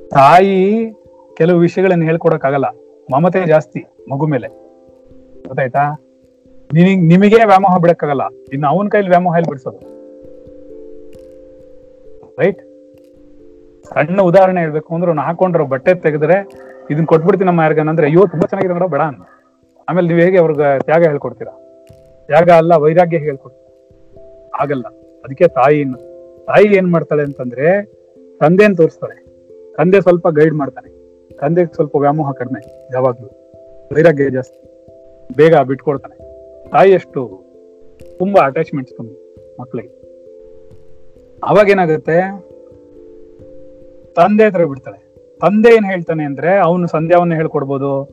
[0.10, 0.91] ತಾಯಿ
[1.38, 2.65] ಕೆಲವು ವಿಷಯಗಳನ್ನ ಹೇಳ್ಕೊಡಕ್ಕಾಗಲ್ಲ.
[3.13, 4.48] ಮಮತೆ ಜಾಸ್ತಿ, ಮಗು ಮೇಲೆ.
[5.48, 6.06] ಗೊತ್ತಾಯ್ತಾ
[6.74, 8.22] ನಿಮಗೆ ವ್ಯಾಮೋಹ ಬಿಡಕ್ಕಾಗಲ್ಲ.
[8.53, 9.99] ಇನ್ನು ಅವನ ಕೈಲಿ ವ್ಯಾಮೋಹ ಎಲ್ಲಿ ಬಿಡಿಸೋದು?
[12.39, 12.62] ರೈಟ್
[13.84, 16.50] ಸಣ್ಣ ಉದಾಹರಣೆ ಹೇಳ್ಬೇಕು ಅಂದ್ರೆ ಅವ್ನು ಹಾಕೊಂಡ್ರು ಬಟ್ಟೆ ತೆಗೆದ್ರೆ
[16.91, 19.22] ಇದನ್ನ ಕೊಟ್ಬಿಡ್ತೀನಿ ನಮ್ಮ ಯಾರಿಗಂದ್ರೆ ಅಯ್ಯೋ, ತುಂಬಾ ಚೆನ್ನಾಗಿದೆ ನೋಡೋ, ಬೇಡ ಅಂತ
[19.89, 21.51] ಆಮೇಲೆ ನೀವು ಹೇಗೆ ಅವ್ರಿಗೆ ತ್ಯಾಗ ಹೇಳ್ಕೊಡ್ತೀರಾ?
[22.25, 23.65] ತ್ಯಾಗ ಅಲ್ಲ, ವೈರಾಗ್ಯ ಹೇಳ್ಕೊಡ್ತೀರಾ?
[24.62, 24.86] ಆಗಲ್ಲ.
[25.25, 25.84] ಅದಕ್ಕೆ ತಾಯಿ
[26.46, 27.86] ತಾಯಿ ಏನ್ ಮಾಡ್ತಾಳೆ ಅಂತಂದ್ರೆ,
[28.39, 29.25] ತಂದೆನ್ ತೋರಿಸ್ತಾಳೆ.
[29.74, 30.89] ತಂದೆ ಸ್ವಲ್ಪ ಗೈಡ್ ಮಾಡ್ತಾನೆ.
[31.38, 33.27] ತಂದೆಗೆ ಸ್ವಲ್ಪ ವ್ಯಾಮೋಹ ಕಡಿಮೆ, ಯಾವಾಗ್ಲೂ.
[33.96, 34.63] ವೈರಾಗ್ಯ ಜಾಸ್ತಿ.
[35.38, 36.29] ಬೇಗ ಬಿಟ್ಕೊಡ್ತಾನೆ.
[36.69, 37.43] ತಾಯಿ ಎಷ್ಟು
[38.19, 39.12] ತುಂಬಾ ಅಟ್ಯಾಚ್ಮೆಂಟ್ಸ್ ತುಂಬ
[39.60, 39.99] ಮಕ್ಕಳಿಗೆ
[41.43, 42.50] ಅವಾಗ ಏನಾಗುತ್ತೆ
[44.15, 45.15] ತಂದೆ ಹತ್ರ ಬಿಡ್ತಾಳೆ.
[45.39, 48.03] ತಂದೆ ಏನ್ ಹೇಳ್ತಾನೆ ಅಂದ್ರೆ, ಅವನು ಸಂಧ್ಯಾವನ್ನ ಹೇಳ್ಕೊಡ್ಬೋದು,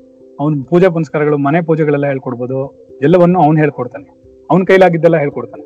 [0.41, 4.23] ಅವ್ನ ಪೂಜೆ ಪುನಸ್ಕಾರಗಳು, ಮನೆ ಪೂಜೆಗಳೆಲ್ಲ ಹೇಳ್ಕೊಡ್ಬೋದು, ಎಲ್ಲವನ್ನು ಅವ್ನು ಹೇಳ್ಕೊಡ್ತಾನೆ.
[4.51, 5.63] ಅವನ ಕೈಲಾಗಿದ್ದೆಲ್ಲ ಹೇಳ್ಕೊಡ್ತಾನೆ.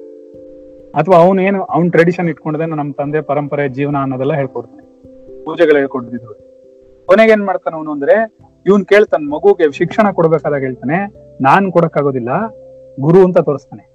[0.90, 5.02] ಅಥವಾ ಅವನು ಏನು, ಅವ್ನ ಟ್ರೆಡಿಷನ್ ಇಟ್ಕೊಂಡ್ರೆ ನಮ್ಮ ತಂದೆ ಪರಂಪರೆ, ಜೀವನ ಅನ್ನೋದೆಲ್ಲ ಹೇಳ್ಕೊಡ್ತಾನೆ.
[5.44, 6.34] ಪೂಜೆಗಳು ಹೇಳ್ಕೊಡ್ತಿದ್ರು
[7.06, 8.36] ಕೊನೆಗೆ ಏನ್ ಮಾಡ್ತಾನೆ ಅವನು ಅಂದ್ರೆ,
[8.66, 10.96] ಇವನ್ ಕೇಳ್ತಾನೆ, ಮಗುಗೆ ಶಿಕ್ಷಣ ಕೊಡ್ಬೇಕಾದಾಗ ಹೇಳ್ತಾನೆ,
[11.40, 12.28] ನಾನ್ ಕೊಡಕ್ಕಾಗೋದಿಲ್ಲ,
[13.00, 13.89] ಗುರು ಅಂತ ತೋರಿಸ್ತಾನೆ.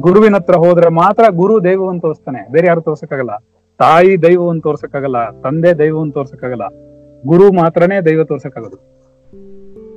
[0.00, 2.52] ಗುರುವಿನ ಹತ್ರ ಹೋದ್ರೆ ಮಾತ್ರ ಗುರು ದೈವವನ್ನು ತೋರಿಸ್ತಾನೆ.
[2.52, 3.30] ಬೇರೆ ಯಾರು ತೋರ್ಸಕ್ಕಾಗಲ್ಲ.
[3.78, 5.30] ತಾಯಿ ದೈವವನ್ನು ತೋರ್ಸಕ್ಕಾಗಲ್ಲ.
[5.30, 6.62] ತಂದೆ ದೈವವನ್ನು ತೋರ್ಸಕ್ಕಾಗಲ್ಲ.
[7.26, 8.78] ಗುರು ಮಾತ್ರನೇ ದೈವ ತೋರ್ಸಕ್ಕಾಗೋದು.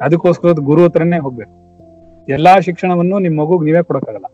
[0.01, 1.53] ಅದಕ್ಕೋಸ್ಕರ ಗುರು ಹತ್ರನೇ ಹೋಗ್ಬೇಕು.
[2.31, 4.25] ಎಲ್ಲಾ ಶಿಕ್ಷಣವನ್ನು ನಿಮ್ ಮಗುಗ್ ನೀವೇ ಕೊಡಕ್ಕಾಗಲ್ಲ.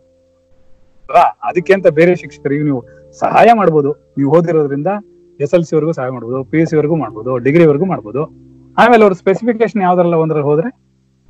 [1.43, 2.81] ಅದಕ್ಕೆ ಅಂತ ಬೇರೆ ಶಿಕ್ಷಕರಿಗೆ ನೀವು
[3.19, 3.91] ಸಹಾಯ ಮಾಡ್ಬೋದು.
[4.17, 4.87] ನೀವು ಓದಿರೋದ್ರಿಂದ
[5.39, 8.23] ಎಸ್ ಎಲ್ ಸಿ ವರೆಗೂ ಸಹಾಯ ಮಾಡ್ಬೋದು, ಪಿ ಯು ಸಿ ವರೆಗೂ ಮಾಡ್ಬೋದು ಡಿಗ್ರಿ ವರೆಗೂ ಮಾಡ್ಬೋದು.
[8.77, 10.69] ಆಮೇಲೆ ಅವ್ರ ಸ್ಪೆಸಿಫಿಕೇಶನ್ ಯಾವ್ದ್ರಲ್ಲ ಒಂದ್ರಲ್ಲಿ ಹೋದ್ರೆ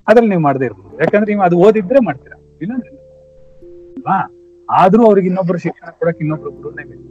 [0.08, 1.00] ಅದ್ರಲ್ಲಿ ನೀವು ಮಾಡದೇ ಇರ್ಬೋದು.
[1.00, 2.38] ಯಾಕಂದ್ರೆ ನೀವು ಅದು ಓದಿದ್ರೆ ಮಾಡ್ತೀರಾ?
[2.62, 3.03] ಇಲ್ಲಾಂದ್ರೆ ಇಲ್ಲ.
[3.94, 4.18] ಅಲ್ವಾ
[4.70, 7.08] ಆದ್ರೂ ಅವ್ರಿಗೆ ಇನ್ನೊಬ್ರು ಶಿಕ್ಷಣ ಕೊಡಕ್ ಇನ್ನೊಬ್ರು ಗುರುನೇ ಬೇಕು.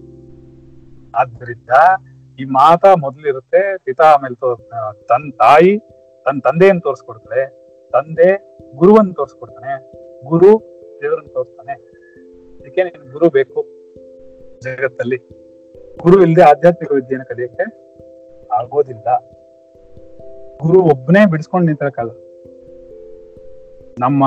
[1.20, 1.72] ಆದ್ರಿಂದ
[2.38, 4.48] ಈ ಮಾತಾ ಮೊದ್ಲಿರುತ್ತೆ, ಪಿತಾ ಆಮೇಲೆ ತೋ
[5.10, 5.72] ತನ್ ತಾಯಿ
[6.26, 7.44] ತನ್ನ ತಂದೆಯನ್ನು ತೋರಿಸ್ಕೊಡ್ತಾಳೆ
[7.94, 8.28] ತಂದೆ
[8.80, 9.72] ಗುರುವನ್ನು ತೋರಿಸ್ಕೊಡ್ತಾನೆ,
[10.30, 10.50] ಗುರು
[11.00, 11.74] ದೇವರನ್ನ ತೋರಿಸ್ತಾನೆ.
[12.58, 13.60] ಅದಕ್ಕೆ ನಿನ್ ಗುರು ಬೇಕು
[14.64, 15.18] ಜಗತ್ತಲ್ಲಿ.
[16.02, 17.64] ಗುರು ಇಲ್ಲದೆ ಆಧ್ಯಾತ್ಮಿಕ ವಿದ್ಯೆಯನ್ನು ಕಲಿಯಕ್ಕೆ
[18.58, 19.08] ಆಗೋದಿಲ್ಲ.
[20.62, 22.10] ಗುರು ಒಬ್ಬನೇ ಬಿಡಿಸ್ಕೊಂಡು ನಿಂತಕಾಲ
[23.98, 24.24] ನಮ್ಮ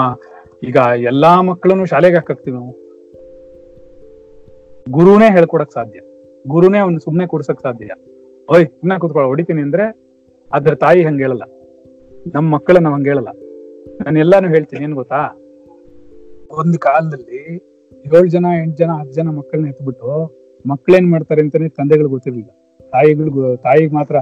[0.63, 2.71] ಈಗ ಎಲ್ಲಾ ಮಕ್ಕಳನ್ನು ಶಾಲೆಗೆ ಹಾಕಾಕ್ತಿವಿ ನಾವು.
[4.91, 5.99] ಗುರುನೇ ಹೇಳ್ಕೊಡಕ್ ಸಾಧ್ಯ.
[6.47, 7.85] ಗುರುನೇ ಅವ್ನ ಸುಮ್ನೆ ಕೊಡ್ಸಕ್ ಸಾಧ್ಯ.
[8.53, 10.05] ಓಯ್ ಸುಮ್ನೆ ಕೂತ್ಕೊಳ್ಳ, ಹೊಡಿತೀನಿ ಅಂದ್ರೆ
[10.53, 11.43] ಅದ್ರ ತಾಯಿ ಹಂಗ ಹೇಳಲ್ಲ.
[12.35, 13.27] ನಮ್ಮ ಮಕ್ಕಳನ್ನ ಹಂಗ ಹೇಳಲ್ಲ.
[14.05, 15.41] ನಾನು ಎಲ್ಲಾನು ಹೇಳ್ತೀನಿ, ಏನ್ ಗೊತ್ತಾ?
[16.51, 17.55] ಒಂದ್ ಕಾಲದಲ್ಲಿ
[18.05, 20.39] ಏಳು ಜನ, ಎಂಟ್ ಜನ, ಹತ್ತು ಜನ ಮಕ್ಕಳನ್ನ ಎತ್ಬಿಟ್ಟು
[20.69, 22.49] ಮಕ್ಳೇನ್ ಮಾಡ್ತಾರೆ ಅಂತಾನೆ ತಂದೆಗಳು ಗೊತ್ತಿರ್ಲಿಲ್ಲ.
[22.91, 24.15] ತಾಯಿಗಳು ತಾಯಿಗ್ ಮಾತ್ರ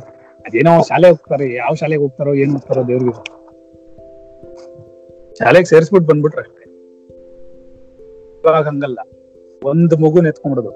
[0.46, 3.42] ಅದೇನೋ ಶಾಲೆ ಹೋಗ್ತಾರೆ, ಯಾವ ಶಾಲೆಗೆ ಹೋಗ್ತಾರೋ, ಏನ್ ಹೋಗ್ತಾರೋ ದೇವ್ರಿಗೆ.
[5.39, 6.65] ಶಾಲೆಗೆ ಸೇರಿಸ್ಬಿಟ್ಟು ಬಂದ್ಬಿಟ್ರೆ ಅಷ್ಟೇ.
[8.39, 9.00] ಇವಾಗ ಹಂಗಲ್ಲ.
[9.62, 10.72] ಒಂದ್ ಮಗು ನೆತ್ಕೊಂಡ್ಬಿಡುದು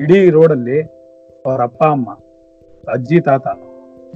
[0.00, 0.78] ಇಡೀ ರೋಡಲ್ಲಿ
[1.46, 2.10] ಅವ್ರ ಅಪ್ಪ, ಅಮ್ಮ,
[2.92, 3.46] ಅಜ್ಜಿ, ತಾತ,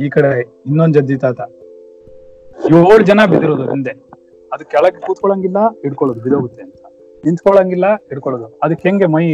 [0.01, 0.31] ಈ ಕಡೆ
[0.67, 1.41] ಇನ್ನೊಂದ್ ಅಜ್ಜಿ, ತಾತ,
[2.57, 3.93] ಏಳು ಜನ ಬಿದ್ದಿರೋದು ಹಿಂದೆ.
[4.53, 6.81] ಅದು ಕೆಳಗೆ ಕೂತ್ಕೊಳ್ಳಂಗಿಲ್ಲ ಹಿಡ್ಕೊಳ್ಳೋದು, ಬಿದೋಗುತ್ತೆ ಅಂತ.
[7.25, 8.47] ನಿಂತ್ಕೊಳ್ಳಂಗಿಲ್ಲ ಹಿಡ್ಕೊಳ್ಳೋದು.
[8.63, 9.25] ಅದಕ್ಕೆ ಹೆಂಗೆ ಮೈ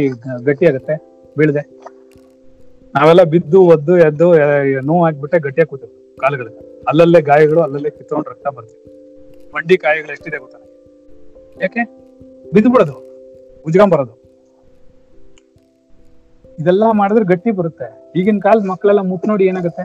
[0.45, 0.95] ಗಟ್ಟಿ ಆಗುತ್ತೆ
[1.37, 1.63] ಬೀಳದೆ.
[2.95, 4.27] ನಾವೆಲ್ಲ ಬಿದ್ದು, ಒದ್ದು, ಎದ್ದು
[4.87, 6.61] ನೋವು ಆಗ್ಬಿಟ್ಟೆ ಗಟ್ಟಿಯಾಗಿ ಕೂತಿರ್ತೀವಿ ಕಾಲುಗಳಿಗೆ.
[6.89, 8.83] ಅಲ್ಲಲ್ಲೇ ಗಾಯಗಳು, ಅಲ್ಲಲ್ಲೇ ಕಿತ್ಕೊಂಡು ರಕ್ತ ಬರ್ತೀವಿ.
[9.55, 10.59] ಮಂಡಿ ಕಾಯಿಗಳು ಎಷ್ಟಿದೆ ಗೊತ್ತಾ?
[11.61, 11.83] ಯಾಕೆ?
[12.53, 12.95] ಬಿದ್ದು ಬಿಡೋದು
[13.65, 14.21] ಉಜ್ಕೊಂಬರೋದು
[16.59, 18.11] ಇದೆಲ್ಲ ಮಾಡಿದ್ರೆ ಗಟ್ಟಿ ಬರುತ್ತೆ.
[18.19, 19.83] ಈಗಿನ ಕಾಲದ ಮಕ್ಕಳೆಲ್ಲ ಮುಟ್ ನೋಡಿ ಏನಾಗುತ್ತೆ?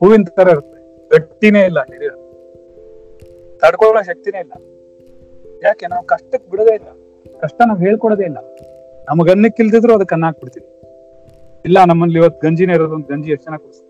[0.00, 1.08] ಹೂವಿನ ತರ ಇರುತ್ತೆ.
[1.08, 2.10] ಗಟ್ಟಿನೇ ಇಲ್ಲ ಶರೀರ
[3.58, 4.52] ತಡ್ಕೊಳ್ಳೋ ಶಕ್ತಿನೇ ಇಲ್ಲ.
[5.62, 5.86] ಯಾಕೆ?
[5.86, 6.88] ನಾವು ಕಷ್ಟಕ್ಕೆ ಬಿಡೋದೇ ಇಲ್ಲ.
[7.40, 8.38] ಕಷ್ಟ ನಾವು ಹೇಳ್ಕೊಡೋದೇ ಇಲ್ಲ.
[9.08, 10.66] ನಮಗನ್ನಕ್ಕಿಲ್ದಿದ್ರು ಅದಕ್ಕೆ ಅನ್ನ ಹಾಕ್ಬಿಡ್ತೀವಿ.
[11.64, 13.89] ಇಲ್ಲ, ನಮ್ಮಲ್ಲಿ ಇವತ್ತು ಗಂಜಿನೇ ಇರೋದು ಗಂಜಿ ಎಷ್ಟು ಚೆನ್ನಾಗಿ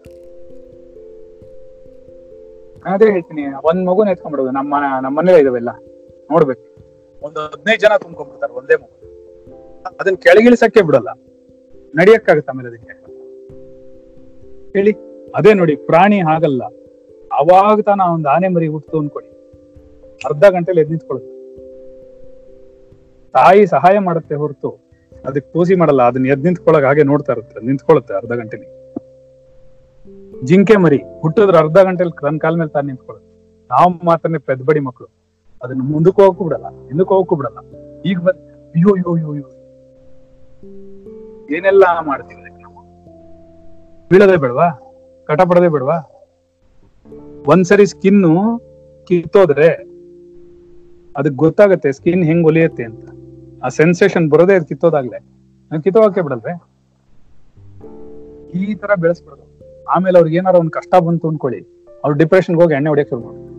[2.85, 5.69] ಅದೇ ಹೇಳ್ತೀನಿ, ಒಂದ್ ಮಗು ಎತ್ಕೊಂಡ್ಬಿಡೋದು ನಮ್ಮ ನಮ್ಮ ಇದಾವೆಲ್ಲ.
[6.31, 6.65] ನೋಡ್ಬೇಕು.
[7.23, 9.11] ಒಂದ್ ಹದಿನೈದು ಜನ ತುಂಬ್ಕೊಂಡ್ಬಿಡ್ತಾರೆ, ಒಂದೇ ಮಗು.
[10.01, 11.09] ಅದನ್ನ ಕೆಳಗಿಳಿಸಕ್ಕೆ ಬಿಡಲ್ಲ.
[11.95, 12.93] ನಡಿಯಕ್ಕಾಗತ್ತೆ ಆಮೇಲೆ ಅದಕ್ಕೆ.
[14.73, 14.93] ಹೇಳಿ,
[15.35, 16.63] ಅದೇ ನೋಡಿ, ಪ್ರಾಣಿ ಹಾಗಲ್ಲ.
[17.33, 19.29] ಅವಾಗ ತಾನ ಒಂದು ಆನೆ ಮರಿ ಹುಟ್ಟು ಅನ್ಕೊಡಿ
[20.25, 21.37] ಅರ್ಧ ಗಂಟೆಲಿ ಎದ್ ನಿಂತ್ಕೊಳ್ಳುತ್ತೆ
[23.33, 24.81] ತಾಯಿ ಸಹಾಯ ಮಾಡುತ್ತೆ ಹೊರತು,
[25.25, 28.80] ಅದಕ್ಕೆ ಪೂಸಿ ಮಾಡಲ್ಲ, ಅದನ್ನ ಎದ್ ನಿಂತ್ಕೊಳ್ಳೋಕೆ ಹಾಗೆ ನೋಡ್ತಾ ಇರುತ್ತೆ, ನಿಂತ್ಕೊಳ್ಳುತ್ತೆ ಅರ್ಧ ಗಂಟೆಲಿ.
[30.45, 33.27] ಜಿಂಕೆ ಮರಿ ಹುಟ್ಟಿದ್ರೆ ಅರ್ಧ ಗಂಟೆಲಿ ಕನ್ ಕಾಲ ಮೇಲೆ ತಾನು ನಿಂತ್ಕೊಳ್ಳೋದು.
[33.71, 35.09] ನಾವು ಮಾತ್ರನೇ ಪೆದ್ಬಡಿ ಮಕ್ಕಳು
[35.63, 37.59] ಅದನ್ನ ಮುಂದಕ್ಕೆ ಹೋಗಕ್ಕೂ ಬಿಡಲ್ಲ, ಹಿಂದಕ್ಕೆ ಹೋಗಕ್ಕೂ ಬಿಡಲ್ಲ.
[38.07, 39.49] ಈಗ ಅಯ್ಯೋ ಅಯ್ಯೋ ಅಯ್ಯೋ ಅಯ್ಯೋ.
[41.57, 42.81] ಏನೆಲ್ಲ ಮಾಡ್ತೀವಿ ನಾವು?
[44.09, 44.69] ಬೀಳೋದೇ ಬೇಡವಾ?
[45.27, 45.99] ಕಟ ಪಡದೆ ಬೇಡವಾ?
[47.47, 48.35] ಒಂದ್ಸರಿ ಸ್ಕಿನ್ನು
[49.09, 49.69] ಕಿತ್ತೋದ್ರೆ
[51.17, 53.05] ಅದಕ್ಕೆ ಗೊತ್ತಾಗತ್ತೆ ಸ್ಕಿನ್ ಹೆಂಗ್ ಒಲಿಯತ್ತೆ ಅಂತ.
[53.65, 55.19] ಆ ಸೆನ್ಸೇಷನ್ ಬರೋದೇ ಅದು ಕಿತ್ತೋದಾಗ್ಲೆ.
[55.71, 56.55] ನಾನು ಕಿತ್ತೋಗಕ್ಕೆ ಬಿಡಲ್ವೇ?
[58.59, 59.50] ಈ ತರ ಬೆಳೆಸ್ಬಿಡೋದು.
[59.89, 61.87] ಆಮೇಲೆ ಅವ್ರಿಗೆ ಏನಾರ ಒಂದು ಕಷ್ಟ ಬಂತು ಅನ್ಕೊಳ್ಳಿ.
[62.05, 63.51] ಅವ್ರು ಡಿಪ್ರೆಷನ್ಗೆ ಹೋಗಿ ಎಣ್ಣೆ ಹೊಡಿಯಕ್ ಶುರು ಮಾಡ್ತಾರೆ.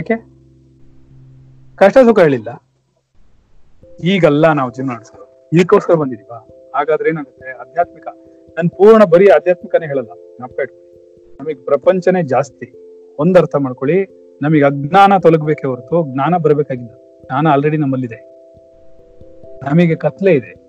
[0.00, 0.32] ಏಕೆ?
[1.76, 2.68] ಕಷ್ಟ ಸುಖ ಹೇಳಿಲ್ಲ.
[4.04, 5.50] ಈಗಲ್ಲ ನಾವು ಜೀವನ ನಡೆಸೋದು.
[5.52, 6.48] ಇದಕ್ಕೋಸ್ಕರ ಬಂದಿದೀವಾ.
[6.74, 7.52] ಹಾಗಾದ್ರೆ ಏನಾಗುತ್ತೆ?
[7.52, 8.06] ಆಧ್ಯಾತ್ಮಿಕ.
[8.58, 10.10] ನನ್ ಪೂರ್ಣ ಬರೀ ಆಧ್ಯಾತ್ಮಿಕನೇ ಹೇಳಲ್ಲ.
[10.36, 10.92] ಜ್ಞಾಪಕ ಇಟ್ಕೊಳ್ಳಿ
[11.40, 12.72] ನಮಗೆ ಪ್ರಪಂಚನೇ ಜಾಸ್ತಿ.
[13.18, 14.22] ಒಂದ್ ಅರ್ಥ ಮಾಡ್ಕೊಳ್ಳಿ.
[14.42, 17.22] ನಮಗೆ ಅಜ್ಞಾನ ತೊಲಗಬೇಕೇ ಹೊರತು ಜ್ಞಾನ ಬರಬೇಕಾಗಿಲ್ಲ.
[17.24, 18.32] ಜ್ಞಾನ ಆಲ್ರೆಡಿ ನಮ್ಮಲ್ಲಿದೆ.
[19.62, 20.62] ನಮಗೆ ಕತ್ಲೆ ಇದೆ.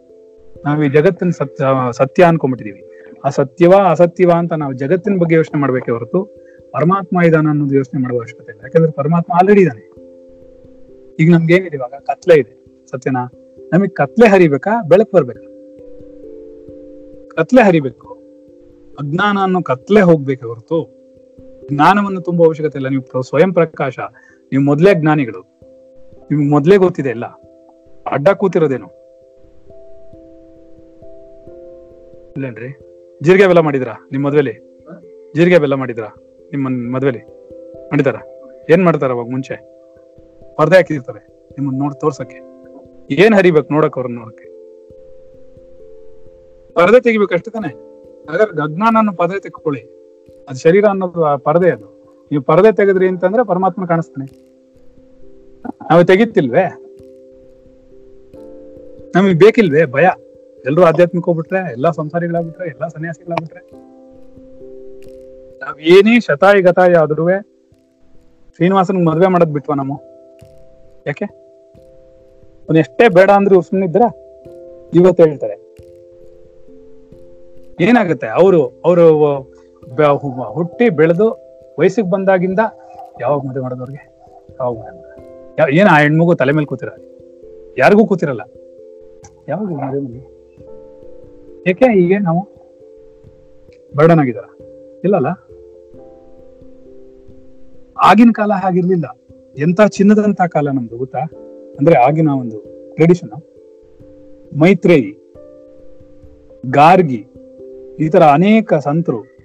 [0.65, 2.92] ನಾವು ಈ ಜಗತ್ತಿನ ಸತ್ಯ ಸತ್ಯ ಅನ್ಕೊಂಡ್ಬಿಟ್ಟಿದೀವಿ.
[3.23, 6.35] ಆ ಸತ್ಯವಾ ಅಸತ್ಯವಾ ಅಂತ ನಾವು ಜಗತ್ತಿನ ಬಗ್ಗೆ ಯೋಚನೆ ಮಾಡ್ಬೇಕೇ ಹೊರತು
[6.71, 8.61] ಪರಮಾತ್ಮ ಇದಾನ ಅನ್ನೋದು ಯೋಚನೆ ಮಾಡುವ ಅವಶ್ಯಕತೆ ಇಲ್ಲ.
[8.63, 9.93] ಯಾಕಂದ್ರೆ ಪರಮಾತ್ಮ ಆಲ್ರೆಡಿ ಇದಾನೆ
[11.19, 11.89] ಈಗ ನಮ್ಗೆ ಏನಿದೆ ಇವಾಗ?
[11.89, 12.65] ಕತ್ಲೆ ಇದೆ.
[12.91, 13.31] ಸತ್ಯನಾ?
[13.73, 14.81] ನಮಗ್ ಕತ್ಲೆ ಹರಿಬೇಕಾ?
[14.81, 15.49] ಬೆಳಕು ಬರ್ಬೇಕಾ?
[17.29, 18.07] ಕತ್ಲೆ ಹರಿಬೇಕು.
[18.99, 21.03] ಅಜ್ಞಾನ ಅನ್ನೋ ಕತ್ಲೆ ಹೋಗ್ಬೇಕೆ ಹೊರತು
[21.71, 22.89] ಜ್ಞಾನವನ್ನು ತುಂಬಾ ಅವಶ್ಯಕತೆ ಇಲ್ಲ.
[22.89, 23.99] ನೀವು ಸ್ವಯಂ ಪ್ರಕಾಶ,
[24.51, 25.59] ನೀವು ಮೊದ್ಲೇ ಜ್ಞಾನಿಗಳು
[26.31, 27.25] ನಿಮ್ಗೆ ಮೊದ್ಲೇ ಗೊತ್ತಿದೆ ಎಲ್ಲ.
[28.11, 28.87] ಅಡ್ಡ ಕೂತಿರೋದೇನು?
[32.31, 32.82] ಇಲ್ಲೇನ್ರಿ?
[33.23, 34.53] ಜೀರಿಗೆ ಬೆಲ್ಲ ಮಾಡಿದ್ರಾ ನಿಮ್ ಮದ್ವೆಲಿ?
[35.35, 36.07] ಜೀರಿಗೆ ಬೆಲ್ಲ ಮಾಡಿದ್ರಾ
[36.51, 37.19] ನಿಮ್ಮ ಮದ್ವೆಲಿ?
[37.91, 38.15] ಮಾಡಿದಾರ
[38.69, 39.55] ಏನ್ ಮಾಡ್ತಾರ ಅವಾಗ ಮುಂಚೆ?
[40.55, 42.35] ಪರ್ದೆ ಹಾಕಿರ್ತಾರೆ ನಿಮ್ಮನ್ನ ನೋಡ್ ತೋರ್ಸಕ್ಕೆ.
[43.13, 44.43] ಏನ್ ಹರಿಬೇಕು ನೋಡಕ್ ಅವ್ರನ್ನ ನೋಡಕ್ಕೆ?
[46.73, 47.67] ಪರದೆ ತೆಗಿಬೇಕು ಅಷ್ಟೇ ತಾನೆ?
[48.31, 49.81] ಹಾಗಾದ್ರೆ ಅಜ್ಞಾನ ಪರದೆ ತೆಕ್ಕೊಳ್ಳಿ.
[50.49, 51.85] ಅದು ಶರೀರ ಅನ್ನೋದು ಆ ಪರದೆ ಅದು.
[52.31, 54.53] ನೀವು ಪರದೆ ತೆಗೆದ್ರಿ ಅಂತಂದ್ರೆ ಪರಮಾತ್ಮ ಕಾಣಿಸ್ತಾನೆ.
[55.89, 56.63] ನಾವು ತೆಗಿತಿಲ್ವೇ?
[59.15, 59.85] ನಮಗೆ ಬೇಕಿಲ್ವೇ?
[59.85, 60.07] ಭಯ?
[60.67, 63.61] ಎಲ್ರು ಆಧ್ಯಾತ್ಮಿಕ ಹೋಗ್ಬಿಟ್ರೆ, ಎಲ್ಲಾ ಸಂಸಾರಿಗಳಾಗ್ಬಿಟ್ರೆ, ಎಲ್ಲಾ ಸನ್ಯಾಸಿಗಳಾಗ್ಬಿಟ್ರೆ.
[65.59, 67.25] ನಾವ್ ಏನೇ ಶತಾಯಿ ಗತಾಯಿ ಆದ್ರೂ
[68.55, 69.95] ಶ್ರೀನಿವಾಸನ್ ಮದ್ವೆ ಮಾಡೋದ್ ಬಿಟ್ವ ನಾವು?
[71.07, 71.25] ಯಾಕೆ?
[72.65, 74.01] ಅವನ್ ಎಷ್ಟೇ ಬೇಡ ಅಂದ್ರೂ ಸುಮ್ಮನಿದ್ರ
[74.93, 75.55] ಇವತ್ತು ಹೇಳ್ತಾರೆ.
[77.81, 78.27] ಏನಾಗುತ್ತೆ?
[78.27, 79.05] ಅವರು ಅವರು
[80.53, 81.27] ಹುಟ್ಟಿ ಬೆಳೆದು
[81.79, 82.59] ವಯಸ್ಸಿಗೆ ಬಂದಾಗಿಂದ
[83.21, 84.03] ಯಾವಾಗ ಮದುವೆ ಮಾಡೋದವ್ರಿಗೆ
[84.59, 85.75] ಯಾವಾಗ ಮದುವೆ?
[85.77, 86.89] ಏನ್ ಆ ಹೆಣ್ಮಗು ತಲೆ ಮೇಲೆ ಕೂತಿರ
[87.77, 88.41] ಯಾರಿಗೂ ಕೂತಿರಲ್ಲ.
[89.47, 90.32] ಯಾವಾಗ ಮದುವೆ
[91.67, 92.47] ಏಕೆ ಹೀಗೆ ನಾವು
[93.97, 94.43] ಬರ್ಡನ್ ಆಗಿದಾರ
[95.03, 95.27] ಇಲ್ಲಲ್ಲ.
[98.03, 99.17] ಆಗಿನ ಕಾಲ ಹಾಗಿರ್ಲಿಲ್ಲ.
[99.57, 101.19] ಎಂತ ಚಿನ್ನದಂತ ಕಾಲ ನಮ್ದು ಗೊತ್ತಾ?
[101.79, 102.59] ಅಂದ್ರೆ ಆಗಿನ ಒಂದು
[102.95, 103.31] ಟ್ರೆಡಿಷನ್
[104.59, 105.33] ಮೈತ್ರೇಯಿ,
[106.69, 107.25] ಗಾರ್ಗಿ,
[107.99, 109.37] ಈ ತರ ಅನೇಕ ಸಂತರು,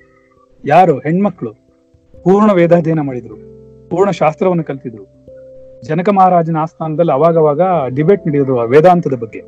[0.64, 1.52] ಯಾರು ಹೆಣ್ಮಕ್ಳು,
[2.24, 3.34] ಪೂರ್ಣ ವೇದಾಧ್ಯಯನ ಮಾಡಿದ್ರು,
[3.90, 5.04] ಪೂರ್ಣ ಶಾಸ್ತ್ರವನ್ನು ಕಲ್ತಿದ್ರು.
[5.82, 9.40] ಜನಕ ಮಹಾರಾಜನ ಆಸ್ಥಾನದಲ್ಲಿ ಅವಾಗವಾಗ ಡಿಬೇಟ್ ನಡೆಯೋದು ವೇದಾಂತದ ಬಗ್ಗೆ.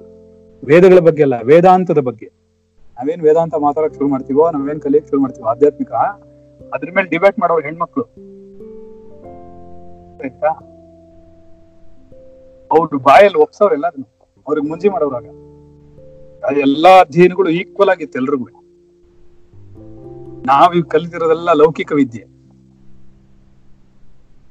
[0.65, 2.40] ವೇದಗಳ ಬಗ್ಗೆ ಅಲ್ಲ, ವೇದಾಂತದ ಬಗ್ಗೆ.
[3.01, 5.93] ನಾವೇನ್ ವೇದಾಂತ ಮಾತಾಡಕ್ ಶುರು ಮಾಡ್ತೀವೋ, ನಾವೇನ್ ಕಲಿಯಕ್ ಶುರು ಮಾಡ್ತೀವೋ, ಆಧ್ಯಾತ್ಮಿಕ,
[6.75, 8.05] ಅದ್ರ ಮೇಲೆ ಡಿಬೇಟ್ ಮಾಡೋ ಹೆಣ್ಮಕ್ಳು.
[10.25, 10.51] ಆಯ್ತಾ?
[13.07, 14.07] ಬಾಯಲ್ಲಿ ಒಪ್ಸವ್ರ ಎಲ್ಲದನ್ನು
[14.47, 15.27] ಅವ್ರಿಗೆ ಮುಂಜಿ ಮಾಡೋರಾಗ
[16.67, 18.47] ಎಲ್ಲಾ ಅಧ್ಯಯನಗಳು ಈಕ್ವಲ್ ಆಗಿತ್ತು ಎಲ್ರಿಗೂ.
[20.51, 22.25] ನಾವೀಗ ಕಲಿತಿರೋದೆಲ್ಲ ಲೌಕಿಕ ವಿದ್ಯೆ.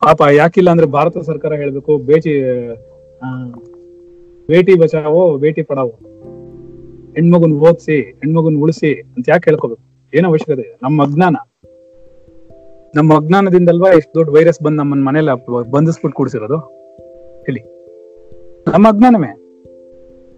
[0.01, 2.33] ಪಾಪ ಯಾಕಿಲ್ಲ ಅಂದ್ರೆ ಭಾರತ ಸರ್ಕಾರ ಹೇಳ್ಬೇಕು, ಬೇಟಿ
[4.49, 5.95] ಬೇಟಿ ಬಚಾವೋ, ಬೇಟಿ ಪಡಾವೋ.
[7.15, 9.81] ಹೆಣ್ಮಗುನ್ ಓದಿಸಿ, ಹೆಣ್ಮಗುನ್ ಉಳಿಸಿ ಅಂತ ಯಾಕೆ ಹೇಳ್ಕೋಬೇಕು?
[10.17, 10.77] ಏನ್ ಅವಶ್ಯಕತೆ?
[10.83, 11.35] ನಮ್ಮ ಅಜ್ಞಾನ.
[12.95, 16.57] ನಮ್ಮ ಅಜ್ಞಾನದಿಂದಲ್ವಾ ಎಷ್ಟು ದೊಡ್ಡ ವೈರಸ್ ಬಂದ್ ನಮ್ಮನ್ನ ಮನೇಲಿ ಬಂಧಿಸ್ಬಿಟ್ಟು ಕೂಡಿಸಿರೋದು?
[17.41, 17.59] ಹೇಳಿ.
[18.73, 19.35] ನಮ್ಮ ಅಜ್ಞಾನವೇ.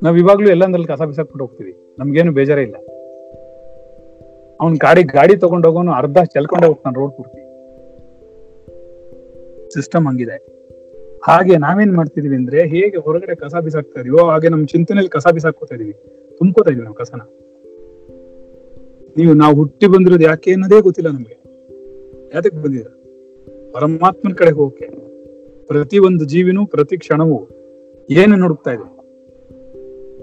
[0.04, 1.96] ನಾವ್ ಇವಾಗ್ಲೂ ಎಲ್ಲಂದ್ರಲ್ಲಿ ಕಸ ಬಿಸಾಕ್ಬಿಟ್ಟು ಹೋಗ್ತೀವಿ.
[2.00, 2.76] ನಮ್ಗೇನು ಬೇಜಾರೇ ಇಲ್ಲ.
[4.62, 7.42] ಅವ್ನ್ ಗಾಡಿ ಗಾಡಿ ತಗೊಂಡೋಗೋನು ಅರ್ಧ ಚೆಲ್ಕೊಂಡೆ ಹೋಗ್ತಾನೆ ರೋಡ್ ಪೂರ್ತಿ.
[9.74, 10.62] ಸಿಸ್ಟಮ್ ಹಂಗಿದೆ.
[11.24, 15.96] ಹಾಗೆ ನಾವೇನ್ ಮಾಡ್ತಿದೀವಿ ಅಂದ್ರೆ ಹೇಗೆ ಹೊರಗಡೆ ಕಸ ಬಿಸಾಕ್ತಾ ಇದೀವೋ, ಹಾಗೆ ನಮ್ ಚಿಂತನೆಯಲ್ಲಿ ಕಸ ಬಿಸಾಕ್ತಾ ಇದೀವಿ.
[16.42, 17.22] ತುಂಬ್ಕೋತಾ ಇದೀವಿ ನಾವು ಕಸನ.
[19.18, 21.44] ನೀವು ನಾವು ಹುಟ್ಟಿ ಬಂದಿರೋದು ಯಾಕೆ ಅನ್ನೋದೇ ಗೊತ್ತಿಲ್ಲ ನಮ್ಗೆ.
[22.34, 22.88] ಯಾತಕ್ಕೆ ಬಂದಿರ
[23.74, 24.86] ಪರಮಾತ್ಮನ ಕಡೆ ಹೋಗಕ್ಕೆ.
[25.68, 27.48] ಪ್ರತಿ ಒಂದು ಜೀವಿನೂ ಪ್ರತಿ ಕ್ಷಣವೂ
[28.10, 28.84] ಏನು ಹುಡುಕ್ತಾ ಇದೆ?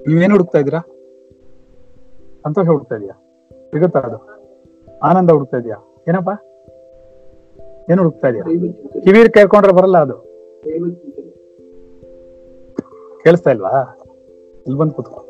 [0.09, 0.81] ನೀವೇನು ಹುಡುಕ್ತಾ ಇದ್ದೀರಾ?
[2.43, 3.31] ಸಂತೋಷ ಹುಡುಕ್ತಾ ಇದೀಯಾ?
[3.51, 4.19] ಸಿಗುತ್ತಾ ಅದು?
[4.99, 6.03] ಆನಂದ ಹುಡುಕ್ತಾ ಇದೀಯಾ?
[6.09, 6.35] ಏನಪ್ಪಾ?
[7.91, 8.45] ಏನು ಹುಡುಕ್ತಾ ಇದೀಯಾ?
[9.01, 10.15] ಕಿವಿರ್ ಕೇಳ್ಕೊಂಡ್ರೆ ಬರಲ್ಲ ಅದು.
[13.25, 13.99] ಕೇಳಿಸ್ತಾ ಇಲ್ವಾ?
[14.67, 15.28] ಇಲ್ಲಿ ಬಂದು ಕೂತ್ಕೋ.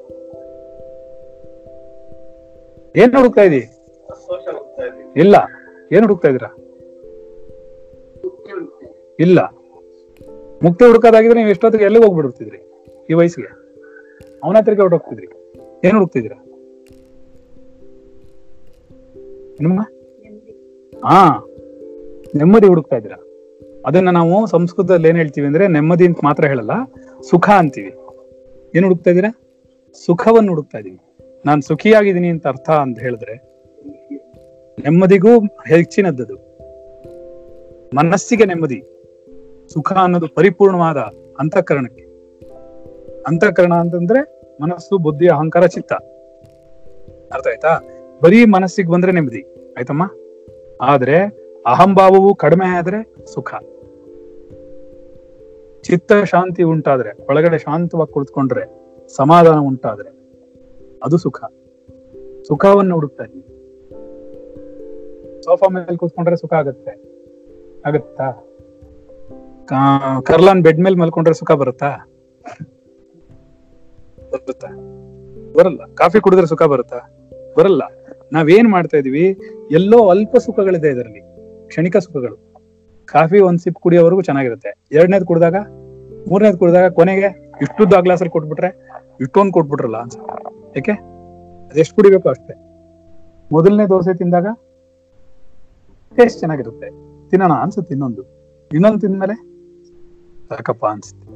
[2.96, 3.60] ಏನ್ ಹುಡುಕ್ತಾ ಇದೀ?
[5.16, 5.36] ಇಲ್ಲ.
[5.92, 6.54] ಏನ್ ಹುಡುಕ್ತಾ ಇದೀರಾ
[9.20, 9.40] ಇಲ್ಲ.
[10.62, 12.58] ಮುಕ್ತಿ ಹುಡುಕೋದಾಗಿದ್ರೆ ನೀವು ಎಷ್ಟೊತ್ತಿಗೆ ಎಲ್ಲಿಗೆ ಹೋಗ್ಬಿಡ್ತಿದ್ರಿ
[13.10, 13.48] ಈ ವಯಸ್ಸಿಗೆ?
[14.44, 15.26] ಅವನ ಹತ್ರಕ್ಕೆ ಹೊರಟೋಗ್ತಿದ್ರಿ
[15.84, 16.44] ಏನ್ ಹುಡುಕ್ತಿದ್ದೀರಾ?
[19.60, 19.80] ನಿಮ್ಮ?
[21.04, 21.46] ಹಾ.
[22.36, 23.24] ನೆಮ್ಮದಿ ಹುಡುಕ್ತಾ ಇದ್ದೀರಾ.
[23.86, 26.70] ಅದನ್ನ ನಾವು ಸಂಸ್ಕೃತದಲ್ಲಿ ಏನ್ ಹೇಳ್ತೀವಿ ಅಂದ್ರೆ ನೆಮ್ಮದಿ ಅಂತ ಮಾತ್ರ ಹೇಳಲ್ಲ,
[27.30, 27.90] ಸುಖ ಅಂತೀವಿ.
[28.74, 29.40] ಏನ್ ಹುಡುಕ್ತಾ ಇದ್ದೀರಾ?
[30.06, 30.98] ಸುಖವನ್ನು ಹುಡುಕ್ತಾ ಇದೀವಿ
[31.46, 33.34] ನಾನ್ ಸುಖಿಯಾಗಿದ್ದೀನಿ ಅಂತ ಅರ್ಥ ಅಂತ ಹೇಳಿದ್ರೆ
[34.78, 36.48] ನೆಮ್ಮದಿಗೂ ಹೆಚ್ಚಿನದ್ದು
[37.94, 38.82] ಮನಸ್ಸಿಗೆ ನೆಮ್ಮದಿ,
[39.72, 40.96] ಸುಖ ಅನ್ನೋದು ಪರಿಪೂರ್ಣವಾದ
[41.38, 42.02] ಅಂತಃಕರಣಕ್ಕೆ.
[43.28, 45.92] ಅಂತಃಕರಣ ಅಂತಂದ್ರೆ ಮನಸ್ಸು, ಬುದ್ಧಿ, ಅಹಂಕಾರ, ಚಿತ್ತ.
[47.32, 47.80] ಅರ್ಥ ಆಯ್ತಾ?
[48.22, 49.72] ಬರೀ ಮನಸ್ಸಿಗೆ ಬಂದ್ರೆ ನೆಮ್ಮದಿ.
[49.78, 50.10] ಆಯ್ತಮ್ಮ?
[50.80, 51.22] ಆದ್ರೆ
[51.66, 53.54] ಅಹಂಭಾವವು ಕಡಿಮೆ ಆದ್ರೆ ಸುಖ.
[55.82, 58.62] ಚಿತ್ತ ಶಾಂತಿ ಉಂಟಾದ್ರೆ, ಒಳಗಡೆ ಶಾಂತವಾಗಿ ಕುಳಿತುಕೊಂಡ್ರೆ
[59.08, 60.17] ಸಮಾಧಾನ ಉಂಟಾದ್ರೆ
[61.04, 61.44] ಅದು ಸುಖ.
[62.48, 63.58] ಸುಖವನ್ನು ಹುಡುಕ್ತಾರೆ
[65.42, 66.90] ಸೋಫಾ ಮೇಲೆ ಕೂತ್ಕೊಂಡ್ರೆ ಸುಖ ಆಗತ್ತೆ.
[67.86, 68.44] ಆಗತ್ತಾ?
[70.20, 71.90] ಕರ್ಲಾನ್ ಬೆಡ್ ಮೇಲೆ ಮಲ್ಕೊಂಡ್ರೆ ಸುಖ ಬರುತ್ತಾ?
[74.32, 74.68] ಬರುತ್ತಾ?
[75.52, 75.84] ಬರಲ್ಲ.
[75.94, 76.98] ಕಾಫಿ ಕುಡಿದ್ರೆ ಸುಖ ಬರುತ್ತಾ?
[77.58, 77.82] ಬರಲ್ಲ.
[78.32, 79.38] ನಾವೇನ್ ಮಾಡ್ತಾ ಇದೀವಿ
[79.70, 81.20] ಎಲ್ಲೋ ಅಲ್ಪ ಸುಖಗಳಿದೆ ಇದರಲ್ಲಿ.
[81.66, 82.36] ಕ್ಷಣಿಕ ಸುಖಗಳು.
[83.04, 84.74] ಕಾಫಿ ಒಂದ್ ಸಿಪ್ ಕುಡಿಯೋವರೆಗೂ ಚೆನ್ನಾಗಿರುತ್ತೆ.
[84.92, 85.56] ಎರಡನೇದ್ ಕುಡಿದಾಗ,
[86.28, 88.88] ಮೂರನೇದ್ ಕುಡಿದಾಗ ಕೊನೆಗೆ ಇಷ್ಟುದ್ದು ಗ್ಲಾಸಲ್ಲಿ ಕೊಟ್ಬಿಟ್ರೆ,
[89.20, 89.96] ಇಷ್ಟೊಂದು ಕೊಟ್ಬಿಟ್ರಲ್ಲ
[90.76, 90.92] ಯಾಕೆ
[91.70, 92.54] ಅದೆಷ್ಟು ಕುಡಿಬೇಕು ಅಷ್ಟೇ?
[93.52, 94.46] ಮೊದಲನೇ ದೋಸೆ ತಿಂದಾಗ
[96.16, 96.88] ಟೇಸ್ಟ್ ಚೆನ್ನಾಗಿರುತ್ತೆ.
[97.28, 98.22] ತಿನ್ನೋಣ ಅನ್ಸುತ್ತೆ ಇನ್ನೊಂದು.
[98.72, 99.34] ಇನ್ನೊಂದು ತಿಂದ್ಮೇಲೆ
[100.48, 101.28] ಸಾಕಪ್ಪ ಅನ್ಸುತ್ತೆ.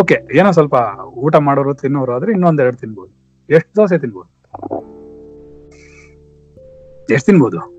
[0.00, 3.12] ಓಕೆ ಏನೋ ಸ್ವಲ್ಪ ಊಟ ಮಾಡೋರು, ತಿನ್ನೋರು ಆದ್ರೆ ಇನ್ನೊಂದೆರಡು ತಿನ್ಬೋದು.
[3.54, 4.28] ಎಷ್ಟು ದೋಸೆ ತಿನ್ಬೋದು?
[7.10, 7.78] ಎಷ್ಟು ತಿನ್ಬೋದು?